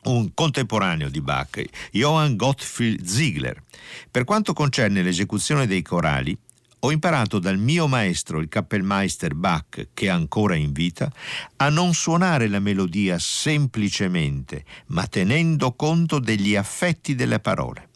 un 0.03 0.33
contemporaneo 0.33 1.09
di 1.09 1.21
Bach, 1.21 1.63
Johann 1.91 2.35
Gottfried 2.35 3.03
Ziegler. 3.05 3.61
Per 4.09 4.23
quanto 4.23 4.53
concerne 4.53 5.03
l'esecuzione 5.03 5.67
dei 5.67 5.81
corali, 5.81 6.37
ho 6.83 6.91
imparato 6.91 7.37
dal 7.37 7.59
mio 7.59 7.87
maestro, 7.87 8.39
il 8.39 8.49
Kappelmeister 8.49 9.35
Bach, 9.35 9.89
che 9.93 10.05
è 10.05 10.09
ancora 10.09 10.55
in 10.55 10.71
vita, 10.71 11.11
a 11.57 11.69
non 11.69 11.93
suonare 11.93 12.47
la 12.47 12.59
melodia 12.59 13.19
semplicemente, 13.19 14.65
ma 14.87 15.05
tenendo 15.05 15.73
conto 15.73 16.17
degli 16.17 16.55
affetti 16.55 17.13
delle 17.13 17.39
parole. 17.39 17.89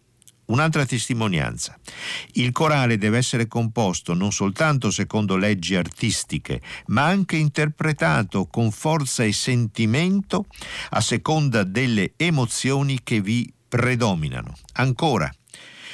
Un'altra 0.47 0.85
testimonianza. 0.85 1.77
Il 2.33 2.51
corale 2.51 2.97
deve 2.97 3.17
essere 3.17 3.47
composto 3.47 4.13
non 4.13 4.31
soltanto 4.31 4.91
secondo 4.91 5.37
leggi 5.37 5.75
artistiche, 5.75 6.61
ma 6.87 7.05
anche 7.05 7.35
interpretato 7.35 8.45
con 8.45 8.71
forza 8.71 9.23
e 9.23 9.33
sentimento 9.33 10.45
a 10.89 11.01
seconda 11.01 11.63
delle 11.63 12.13
emozioni 12.15 12.99
che 13.03 13.21
vi 13.21 13.51
predominano. 13.67 14.55
Ancora, 14.73 15.31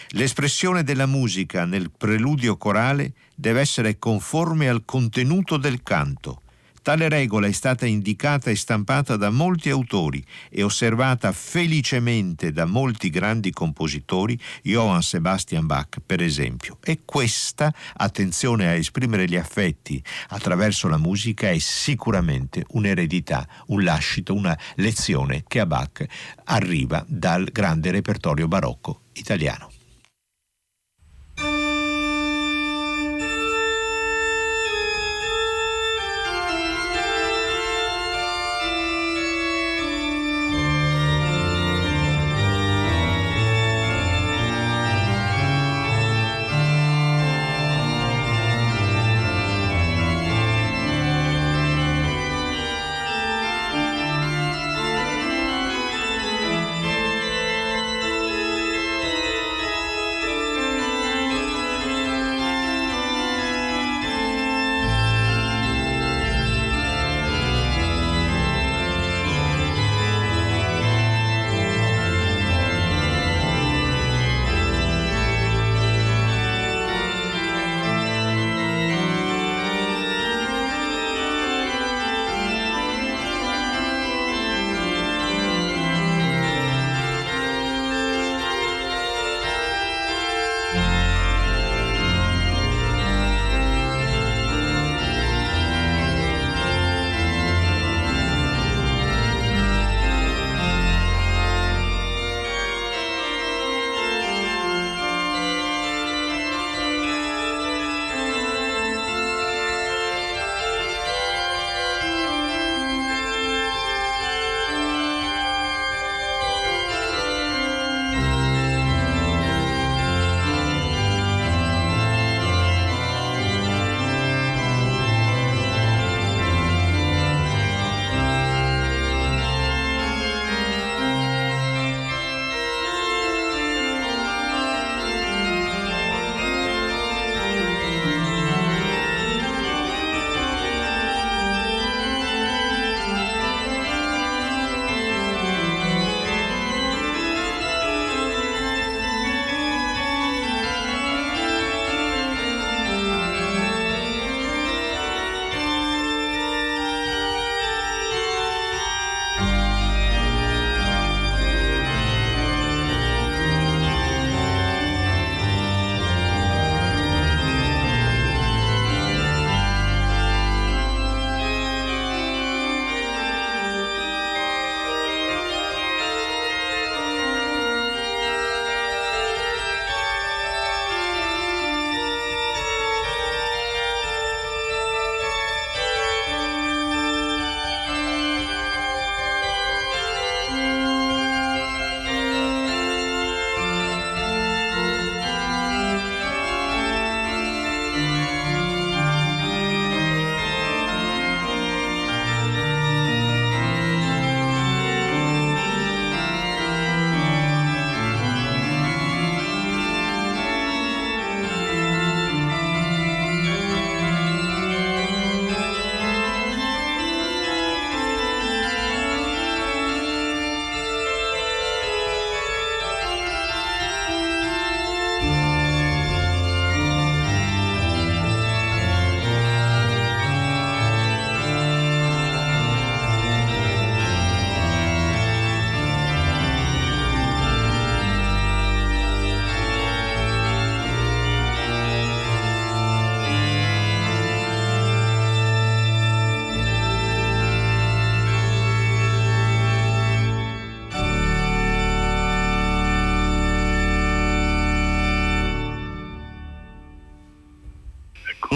l'espressione 0.10 0.84
della 0.84 1.06
musica 1.06 1.66
nel 1.66 1.90
preludio 1.90 2.58
corale 2.58 3.14
deve 3.36 3.62
essere 3.62 3.98
conforme 3.98 4.68
al 4.68 4.84
contenuto 4.84 5.58
del 5.58 5.82
canto 5.82 6.42
Tale 6.84 7.10
regola 7.10 7.46
è 7.46 7.52
stata 7.52 7.86
indicata 7.86 8.50
e 8.50 8.56
stampata 8.56 9.16
da 9.16 9.30
molti 9.30 9.70
autori 9.70 10.26
e 10.50 10.64
osservata 10.64 11.32
felicemente 11.32 12.52
da 12.52 12.66
molti 12.66 13.12
grandi 13.12 13.52
compositori, 13.52 14.40
Johann 14.64 15.02
Sebastian 15.02 15.68
Bach 15.68 16.00
per 16.04 16.24
esempio. 16.24 16.80
E 16.84 17.02
questa 17.06 17.72
attenzione 17.94 18.68
a 18.68 18.74
esprimere 18.74 19.26
gli 19.26 19.36
affetti 19.36 20.04
attraverso 20.30 20.88
la 20.88 20.98
musica 20.98 21.52
è 21.52 21.60
sicuramente 21.60 22.66
un'eredità, 22.70 23.48
un 23.68 23.84
lascito, 23.84 24.34
una 24.34 24.58
lezione 24.78 25.44
che 25.48 25.60
a 25.60 25.68
Bach 25.68 26.04
arriva 26.46 27.06
dal 27.08 27.44
grande 27.52 27.92
repertorio 27.92 28.48
barocco 28.48 29.02
italiano. 29.14 29.71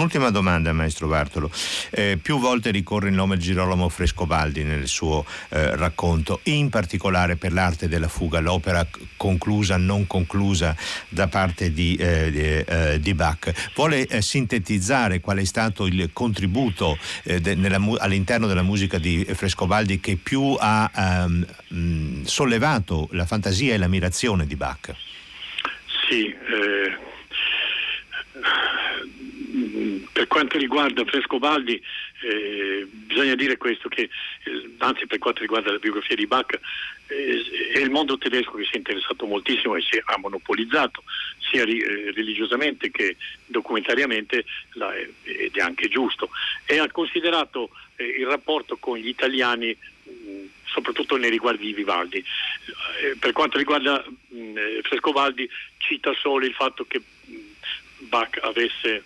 Un'ultima 0.06 0.30
domanda, 0.30 0.72
maestro 0.72 1.08
Bartolo. 1.08 1.50
Eh, 1.90 2.16
più 2.22 2.38
volte 2.38 2.70
ricorre 2.70 3.08
il 3.08 3.14
nome 3.14 3.38
Girolamo 3.38 3.88
Frescobaldi 3.88 4.62
nel 4.62 4.86
suo 4.86 5.26
eh, 5.48 5.74
racconto, 5.74 6.38
in 6.44 6.68
particolare 6.68 7.34
per 7.34 7.52
l'arte 7.52 7.88
della 7.88 8.06
fuga, 8.06 8.38
l'opera 8.38 8.86
conclusa, 9.16 9.76
non 9.76 10.06
conclusa 10.06 10.76
da 11.08 11.26
parte 11.26 11.72
di, 11.72 11.96
eh, 11.96 12.30
di, 13.00 13.10
eh, 13.10 13.14
Bach. 13.16 13.52
Vuole 13.74 14.06
eh, 14.06 14.22
sintetizzare 14.22 15.18
qual 15.18 15.38
è 15.38 15.44
stato 15.44 15.86
il 15.86 16.10
contributo 16.12 16.96
eh, 17.24 17.40
de, 17.40 17.56
nella, 17.56 17.80
all'interno 17.98 18.46
della 18.46 18.62
musica 18.62 18.98
di 18.98 19.26
Frescobaldi 19.28 19.98
che 19.98 20.14
più 20.14 20.56
ha 20.56 20.88
ehm, 20.94 22.22
sollevato 22.22 23.08
la 23.10 23.26
fantasia 23.26 23.74
e 23.74 23.76
l'ammirazione 23.76 24.46
di 24.46 24.54
Bach? 24.54 24.94
Sì, 26.06 26.28
eh, 26.28 26.96
per 30.12 30.25
quanto 30.36 30.58
riguarda 30.58 31.02
Frescobaldi 31.06 31.82
eh, 32.20 32.86
bisogna 32.90 33.34
dire 33.34 33.56
questo, 33.56 33.88
che 33.88 34.02
eh, 34.02 34.70
anzi 34.76 35.06
per 35.06 35.16
quanto 35.16 35.40
riguarda 35.40 35.72
la 35.72 35.78
biografia 35.78 36.14
di 36.14 36.26
Bach 36.26 36.60
eh, 37.06 37.70
è 37.72 37.78
il 37.78 37.88
mondo 37.88 38.18
tedesco 38.18 38.52
che 38.52 38.64
si 38.64 38.74
è 38.74 38.76
interessato 38.76 39.24
moltissimo 39.24 39.76
e 39.76 39.80
si 39.80 39.98
ha 40.04 40.18
monopolizzato 40.18 41.04
sia 41.38 41.64
ri, 41.64 41.80
eh, 41.80 42.12
religiosamente 42.12 42.90
che 42.90 43.16
documentariamente 43.46 44.44
la, 44.72 44.94
ed 44.94 45.56
è 45.56 45.60
anche 45.60 45.88
giusto 45.88 46.28
e 46.66 46.80
ha 46.80 46.90
considerato 46.90 47.70
eh, 47.96 48.04
il 48.04 48.26
rapporto 48.26 48.76
con 48.76 48.98
gli 48.98 49.08
italiani 49.08 49.74
soprattutto 50.64 51.16
nei 51.16 51.30
riguardi 51.30 51.64
di 51.64 51.72
Vivaldi. 51.72 52.18
Eh, 52.18 53.16
per 53.18 53.32
quanto 53.32 53.56
riguarda 53.56 54.04
mh, 54.04 54.36
eh, 54.36 54.80
Frescobaldi 54.82 55.48
cita 55.78 56.12
solo 56.12 56.44
il 56.44 56.52
fatto 56.52 56.84
che 56.86 57.00
Bach 58.00 58.38
avesse, 58.42 59.02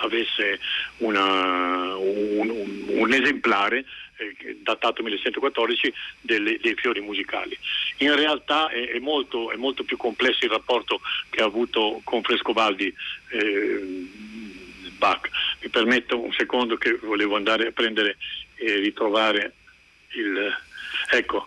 avesse 0.00 0.60
una, 0.98 1.96
un, 1.96 2.84
un, 2.88 3.12
esemplare 3.12 3.84
eh, 4.16 4.58
datato 4.60 5.02
1114 5.02 5.92
delle, 6.20 6.58
dei 6.60 6.74
fiori 6.74 7.00
musicali. 7.00 7.56
In 7.98 8.14
realtà 8.14 8.68
è, 8.68 8.90
è, 8.90 8.98
molto, 8.98 9.50
è, 9.50 9.56
molto, 9.56 9.84
più 9.84 9.96
complesso 9.96 10.44
il 10.44 10.50
rapporto 10.50 11.00
che 11.30 11.42
ha 11.42 11.46
avuto 11.46 12.00
con 12.04 12.22
Frescobaldi 12.22 12.94
eh, 13.30 14.08
Bach. 14.96 15.28
Mi 15.60 15.68
permetto 15.68 16.20
un 16.20 16.32
secondo 16.32 16.76
che 16.76 16.98
volevo 17.02 17.36
andare 17.36 17.68
a 17.68 17.72
prendere 17.72 18.16
e 18.56 18.74
ritrovare 18.76 19.54
il... 20.12 20.56
Ecco, 21.12 21.46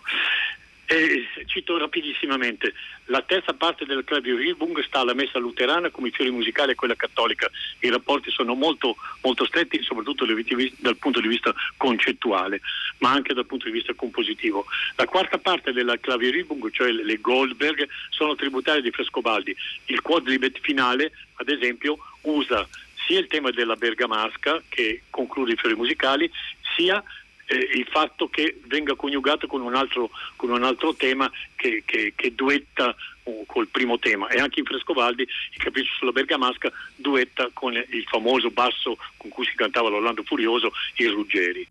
e 0.94 1.46
cito 1.46 1.76
rapidissimamente, 1.76 2.72
la 3.06 3.22
terza 3.22 3.52
parte 3.52 3.84
del 3.84 4.04
Klavierübung 4.04 4.82
sta 4.84 5.00
alla 5.00 5.14
messa 5.14 5.38
luterana 5.38 5.90
come 5.90 6.08
i 6.08 6.10
fiori 6.10 6.30
musicali 6.30 6.72
e 6.72 6.74
quella 6.74 6.94
cattolica. 6.94 7.50
I 7.80 7.90
rapporti 7.90 8.30
sono 8.30 8.54
molto, 8.54 8.96
molto 9.22 9.44
stretti, 9.44 9.82
soprattutto 9.82 10.24
dal 10.24 10.96
punto 10.96 11.20
di 11.20 11.28
vista 11.28 11.52
concettuale, 11.76 12.60
ma 12.98 13.10
anche 13.10 13.34
dal 13.34 13.46
punto 13.46 13.66
di 13.66 13.72
vista 13.72 13.92
compositivo. 13.94 14.66
La 14.96 15.06
quarta 15.06 15.38
parte 15.38 15.72
della 15.72 15.98
Klavierübung, 15.98 16.70
cioè 16.70 16.90
le 16.90 17.16
Goldberg, 17.20 17.88
sono 18.10 18.34
tributarie 18.34 18.82
di 18.82 18.90
Frescobaldi. 18.90 19.54
Il 19.86 20.00
quadribet 20.00 20.60
finale, 20.60 21.12
ad 21.36 21.48
esempio, 21.48 21.98
usa 22.22 22.66
sia 23.06 23.18
il 23.18 23.26
tema 23.26 23.50
della 23.50 23.76
bergamasca, 23.76 24.62
che 24.68 25.02
conclude 25.10 25.52
i 25.52 25.56
fiori 25.56 25.74
musicali, 25.74 26.30
sia 26.74 27.02
eh, 27.46 27.56
il 27.74 27.86
fatto 27.90 28.28
che 28.28 28.60
venga 28.66 28.94
coniugato 28.94 29.46
con 29.46 29.60
un 29.60 29.74
altro, 29.74 30.10
con 30.36 30.50
un 30.50 30.64
altro 30.64 30.94
tema 30.94 31.30
che, 31.56 31.82
che, 31.84 32.12
che 32.16 32.34
duetta 32.34 32.94
uh, 33.24 33.44
col 33.46 33.68
primo 33.68 33.98
tema 33.98 34.28
e 34.28 34.38
anche 34.38 34.60
in 34.60 34.66
Frescovaldi 34.66 35.22
il 35.22 35.62
capriccio 35.62 35.94
sulla 35.94 36.12
Bergamasca 36.12 36.72
duetta 36.94 37.50
con 37.52 37.74
il 37.74 38.04
famoso 38.08 38.50
basso 38.50 38.96
con 39.16 39.30
cui 39.30 39.44
si 39.44 39.54
cantava 39.54 39.88
l'Orlando 39.88 40.22
Furioso, 40.22 40.72
i 40.96 41.06
Ruggeri. 41.06 41.68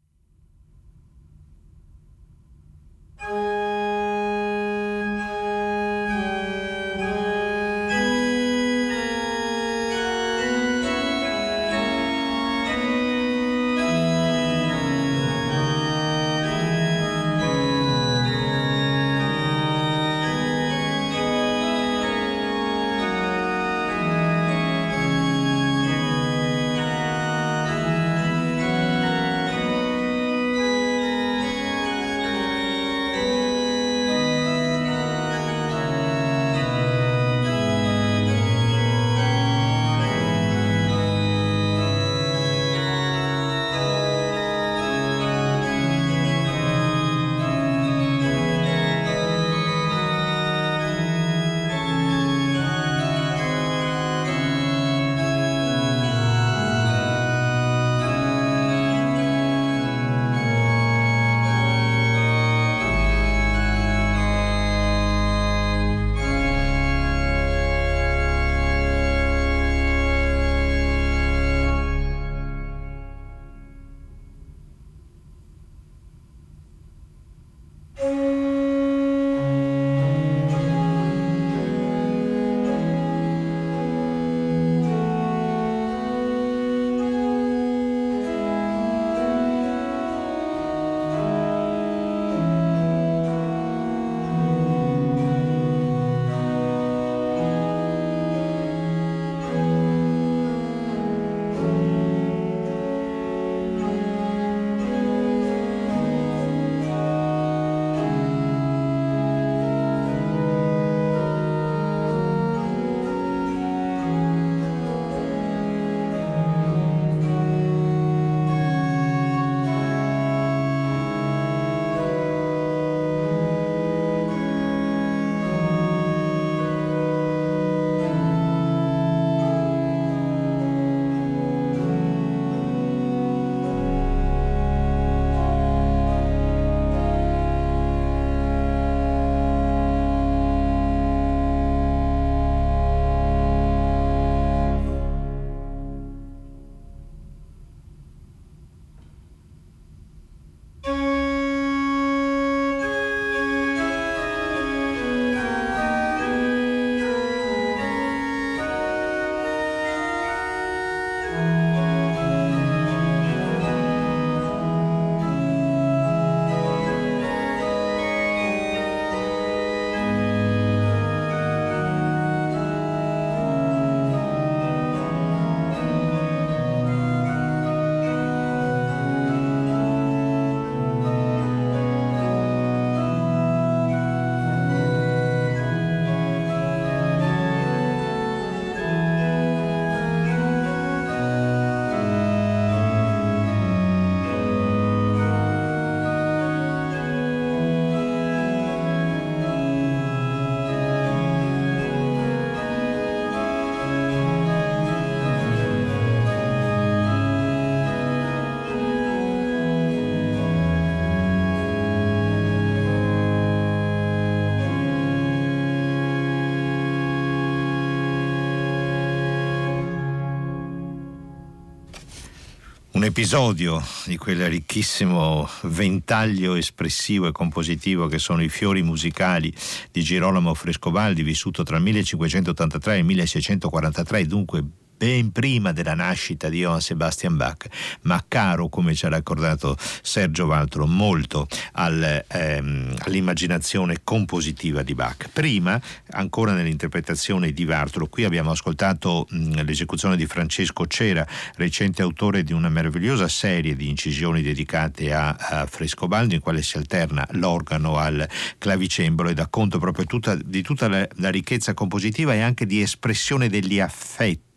Un 223.04 223.10
episodio 223.10 223.84
di 224.06 224.16
quel 224.16 224.48
ricchissimo 224.48 225.46
ventaglio 225.64 226.56
espressivo 226.56 227.28
e 227.28 227.34
compositivo 227.34 228.08
che 228.08 228.18
sono 228.18 228.42
i 228.42 228.48
fiori 228.48 228.82
musicali 228.82 229.54
di 229.92 230.02
Girolamo 230.02 230.54
Frescobaldi, 230.54 231.22
vissuto 231.22 231.64
tra 231.64 231.76
il 231.76 231.84
1583 231.84 232.96
e 232.96 232.98
il 233.00 233.04
1643, 233.04 234.26
dunque 234.26 234.64
ben 235.04 235.34
prima 235.34 235.74
della 235.74 235.96
nascita 235.96 236.48
di 236.48 236.60
Johann 236.60 236.78
Sebastian 236.78 237.36
Bach, 237.36 237.68
ma 238.04 238.24
caro, 238.26 238.70
come 238.70 238.96
ci 238.96 239.06
ha 239.06 239.10
raccontato 239.10 239.76
Sergio 240.02 240.46
Valtro, 240.46 240.88
molto 240.88 241.46
al, 241.74 242.24
ehm, 242.26 242.96
all'immaginazione 243.00 243.98
compositiva 244.06 244.82
di 244.82 244.96
Bach. 244.96 245.28
Prima, 245.34 245.78
ancora 246.12 246.54
nell'interpretazione 246.54 247.52
di 247.52 247.66
Valtro, 247.66 248.08
qui 248.08 248.24
abbiamo 248.24 248.52
ascoltato 248.52 249.28
mh, 249.30 249.64
l'esecuzione 249.64 250.16
di 250.16 250.26
Francesco 250.26 250.88
Cera, 250.88 251.28
recente 251.58 252.02
autore 252.02 252.44
di 252.44 252.54
una 252.54 252.70
meravigliosa 252.70 253.28
serie 253.28 253.76
di 253.76 253.90
incisioni 253.90 254.42
dedicate 254.42 255.14
a, 255.14 255.36
a 255.38 255.66
Frescobaldi, 255.66 256.36
in 256.36 256.42
quale 256.42 256.62
si 256.62 256.78
alterna 256.78 257.28
l'organo 257.32 257.98
al 257.98 258.26
clavicembalo 258.58 259.28
e 259.28 259.34
dà 259.34 259.48
conto 259.48 259.80
proprio 259.80 260.06
tutta, 260.06 260.36
di 260.36 260.62
tutta 260.62 260.88
la, 260.88 261.06
la 261.16 261.30
ricchezza 261.30 261.74
compositiva 261.74 262.34
e 262.34 262.40
anche 262.40 262.66
di 262.66 262.80
espressione 262.80 263.50
degli 263.50 263.82
affetti 263.82 264.53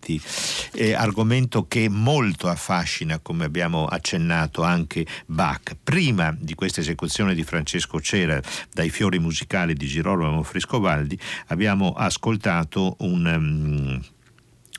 eh, 0.73 0.95
argomento 0.95 1.67
che 1.67 1.89
molto 1.89 2.49
affascina, 2.49 3.19
come 3.19 3.45
abbiamo 3.45 3.87
accennato 3.87 4.63
anche 4.63 5.07
Bach. 5.27 5.77
Prima 5.83 6.35
di 6.39 6.55
questa 6.55 6.81
esecuzione 6.81 7.35
di 7.35 7.43
Francesco 7.43 8.01
Cera 8.01 8.41
dai 8.73 8.91
fiori 8.91 9.19
musicali 9.19 9.75
di 9.75 9.87
Girolamo 9.87 10.43
Frescobaldi 10.43 11.19
abbiamo 11.49 11.93
ascoltato 11.93 12.97
un 13.01 13.25
um, 13.27 14.16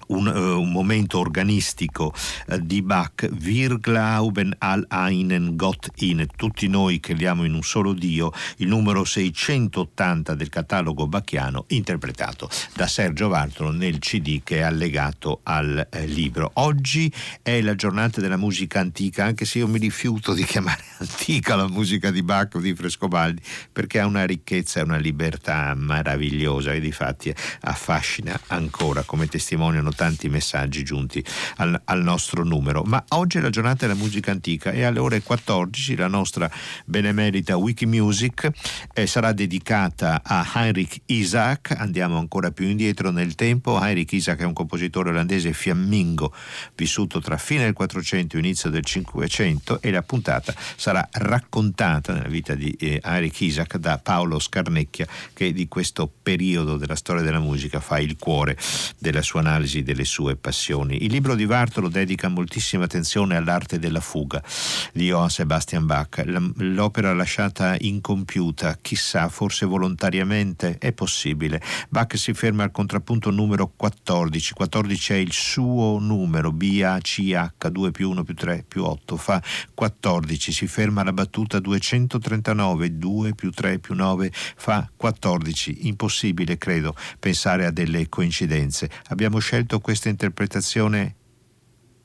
un, 0.07 0.27
uh, 0.27 0.59
un 0.59 0.71
momento 0.71 1.19
organistico 1.19 2.13
uh, 2.47 2.57
di 2.57 2.81
Bach, 2.81 3.27
Wir 3.39 3.79
glauben 3.79 4.55
all 4.59 4.85
einen 4.89 5.55
Gott 5.55 5.89
in, 5.97 6.25
tutti 6.35 6.67
noi 6.67 6.99
crediamo 6.99 7.43
in 7.43 7.53
un 7.53 7.63
solo 7.63 7.93
Dio, 7.93 8.31
il 8.57 8.67
numero 8.67 9.03
680 9.03 10.35
del 10.35 10.49
catalogo 10.49 11.07
bacchiano, 11.07 11.65
interpretato 11.69 12.49
da 12.75 12.87
Sergio 12.87 13.27
Vartolo 13.27 13.71
nel 13.71 13.99
CD 13.99 14.41
che 14.43 14.57
è 14.57 14.61
allegato 14.61 15.41
al 15.43 15.87
eh, 15.89 16.05
libro. 16.05 16.51
Oggi 16.55 17.11
è 17.41 17.61
la 17.61 17.75
giornata 17.75 18.21
della 18.21 18.37
musica 18.37 18.79
antica, 18.79 19.25
anche 19.25 19.45
se 19.45 19.59
io 19.59 19.67
mi 19.67 19.79
rifiuto 19.79 20.33
di 20.33 20.43
chiamare 20.43 20.83
antica 20.99 21.55
la 21.55 21.67
musica 21.67 22.11
di 22.11 22.23
Bach 22.23 22.55
o 22.55 22.59
di 22.59 22.73
Frescobaldi, 22.73 23.41
perché 23.71 23.99
ha 23.99 24.05
una 24.05 24.25
ricchezza 24.25 24.79
e 24.79 24.83
una 24.83 24.97
libertà 24.97 25.73
meravigliosa 25.75 26.73
e 26.73 26.79
di 26.79 26.91
fatti 26.91 27.33
affascina 27.61 28.39
ancora, 28.47 29.03
come 29.03 29.27
testimoniano 29.27 29.91
tanti 29.97 30.29
messaggi 30.29 30.83
giunti 30.83 31.21
al, 31.57 31.81
al, 31.85 32.03
nostro 32.03 32.43
numero. 32.43 32.83
Ma 32.83 33.03
oggi 33.09 33.39
è 33.39 33.41
la 33.41 33.49
giornata 33.49 33.87
della 33.87 33.97
musica 33.97 34.31
antica 34.31 34.69
e 34.71 34.83
alle 34.83 34.99
ore 34.99 35.23
14 35.23 35.95
la 35.95 36.07
nostra 36.07 36.49
benemerita 36.85 37.57
Wikimusic 37.57 38.49
eh, 38.93 39.07
sarà 39.07 39.33
dedicata 39.33 40.21
a 40.23 40.47
Heinrich 40.53 41.01
Isaac. 41.07 41.75
Andiamo 41.75 42.19
ancora 42.19 42.51
più 42.51 42.67
indietro 42.67 43.09
nel 43.09 43.33
tempo. 43.33 43.81
Heinrich 43.81 44.11
Isaac 44.13 44.39
è 44.39 44.45
un 44.45 44.53
compositore 44.53 45.09
olandese 45.09 45.51
fiammingo 45.51 46.31
vissuto 46.75 47.19
tra 47.19 47.37
fine 47.37 47.63
del 47.63 47.73
400 47.73 48.35
e 48.35 48.39
inizio 48.39 48.69
del 48.69 48.85
500 48.85 49.81
e 49.81 49.89
la 49.89 50.03
puntata 50.03 50.53
sarà 50.75 51.07
raccontata 51.11 52.13
nella 52.13 52.29
vita 52.29 52.53
di 52.53 52.71
eh, 52.79 53.01
Heinrich 53.03 53.41
Isaac 53.41 53.77
da 53.77 53.97
Paolo 53.97 54.37
Scarnecchia 54.37 55.07
che 55.33 55.51
di 55.51 55.67
questo 55.67 56.07
periodo 56.21 56.77
della 56.77 56.95
storia 56.95 57.23
della 57.23 57.39
musica 57.39 57.79
fa 57.79 57.99
il 57.99 58.15
cuore 58.17 58.55
della 58.99 59.23
sua 59.23 59.39
analisi 59.39 59.83
delle 59.87 60.03
sue 60.03 60.35
passioni. 60.35 61.05
Il 61.05 61.11
libro 61.13 61.33
di 61.33 61.45
Vartolo 61.45 61.87
dedica 61.87 62.27
moltissima 62.27 62.83
attenzione 62.83 63.37
all'arte 63.37 63.79
della 63.79 64.01
fuga 64.01 64.43
di 64.91 65.05
Johann 65.05 65.27
Sebastian 65.27 65.85
Bach. 65.85 66.21
L'opera 66.57 67.13
lasciata 67.13 67.77
incompiuta, 67.79 68.77
chissà, 68.81 69.29
forse 69.29 69.65
volontariamente, 69.65 70.77
è 70.77 70.91
possibile. 70.91 71.61
Bach 71.87 72.17
si 72.17 72.33
ferma 72.33 72.63
al 72.63 72.71
contrappunto 72.71 73.31
numero 73.31 73.71
14. 73.73 74.53
14 74.53 75.13
è 75.13 75.15
il 75.15 75.31
suo 75.31 75.99
numero, 75.99 76.51
B-A-C-H, 76.51 77.69
2 77.69 77.91
più 77.91 78.09
1 78.09 78.23
più 78.25 78.33
3 78.33 78.65
più 78.67 78.83
8, 78.83 79.15
fa 79.15 79.41
14. 79.73 80.51
Si 80.51 80.67
ferma 80.67 80.99
alla 80.99 81.13
battuta 81.13 81.59
239, 81.59 82.97
2 82.97 83.35
più 83.35 83.51
3 83.51 83.79
più 83.79 83.95
9 83.95 84.31
fa 84.33 84.89
14. 84.97 85.87
Impossibile, 85.87 86.57
credo, 86.57 86.93
pensare 87.19 87.65
a 87.65 87.71
delle 87.71 88.09
coincidenze. 88.09 88.89
Abbiamo 89.07 89.39
scelto 89.39 89.76
questa 89.79 90.09
interpretazione 90.09 91.15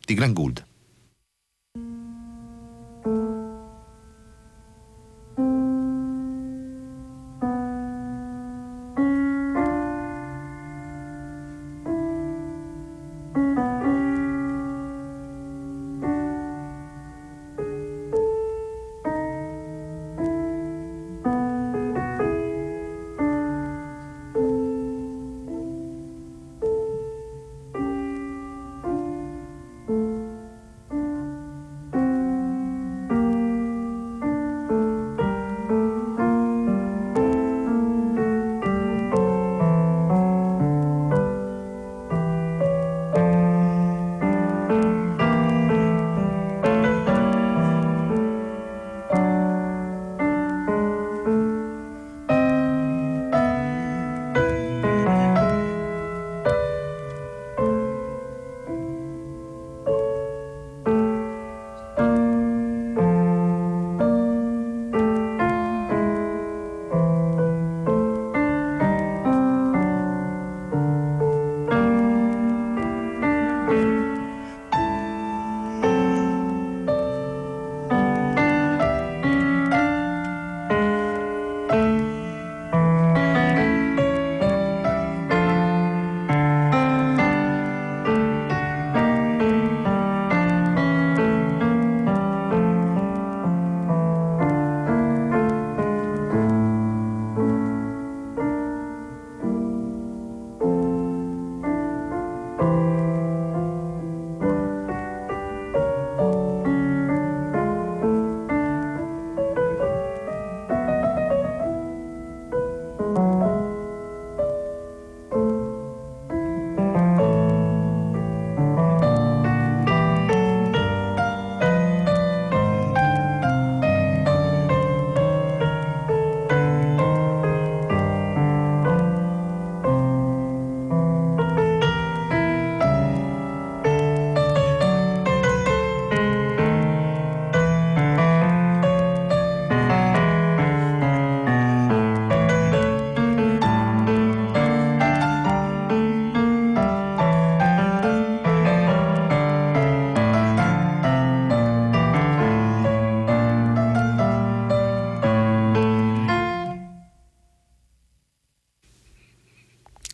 di 0.05 0.15
Glenn 0.15 0.33
Gould. 0.33 0.67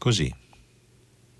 Così. 0.08 0.34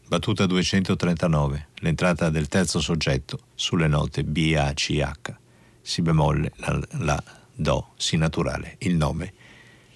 Battuta 0.08 0.44
239, 0.44 1.68
l'entrata 1.76 2.28
del 2.28 2.48
terzo 2.48 2.80
soggetto 2.80 3.44
sulle 3.54 3.88
note 3.88 4.24
B, 4.24 4.54
A, 4.58 4.74
C, 4.74 5.00
H, 5.00 5.34
Si 5.80 6.02
bemolle, 6.02 6.52
la, 6.56 6.78
la 6.98 7.24
Do, 7.54 7.92
Si 7.96 8.18
naturale, 8.18 8.76
il 8.80 8.94
nome 8.94 9.32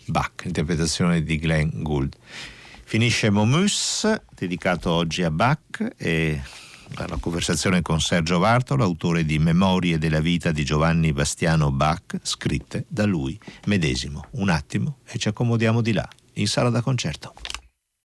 Bach, 0.06 0.44
interpretazione 0.46 1.22
di 1.22 1.38
Glenn 1.38 1.82
Gould. 1.82 2.16
Finisce 2.84 3.28
Momus, 3.28 4.10
dedicato 4.34 4.90
oggi 4.90 5.22
a 5.22 5.30
Bach 5.30 5.92
e 5.98 6.40
una 6.96 7.18
conversazione 7.18 7.82
con 7.82 8.00
Sergio 8.00 8.38
Vartolo, 8.38 8.84
autore 8.84 9.26
di 9.26 9.38
Memorie 9.38 9.98
della 9.98 10.20
vita 10.20 10.50
di 10.50 10.64
Giovanni 10.64 11.12
Bastiano 11.12 11.70
Bach, 11.70 12.20
scritte 12.22 12.86
da 12.88 13.04
lui 13.04 13.38
medesimo. 13.66 14.28
Un 14.30 14.48
attimo 14.48 15.00
e 15.04 15.18
ci 15.18 15.28
accomodiamo 15.28 15.82
di 15.82 15.92
là, 15.92 16.08
in 16.34 16.46
sala 16.46 16.70
da 16.70 16.80
concerto. 16.80 17.34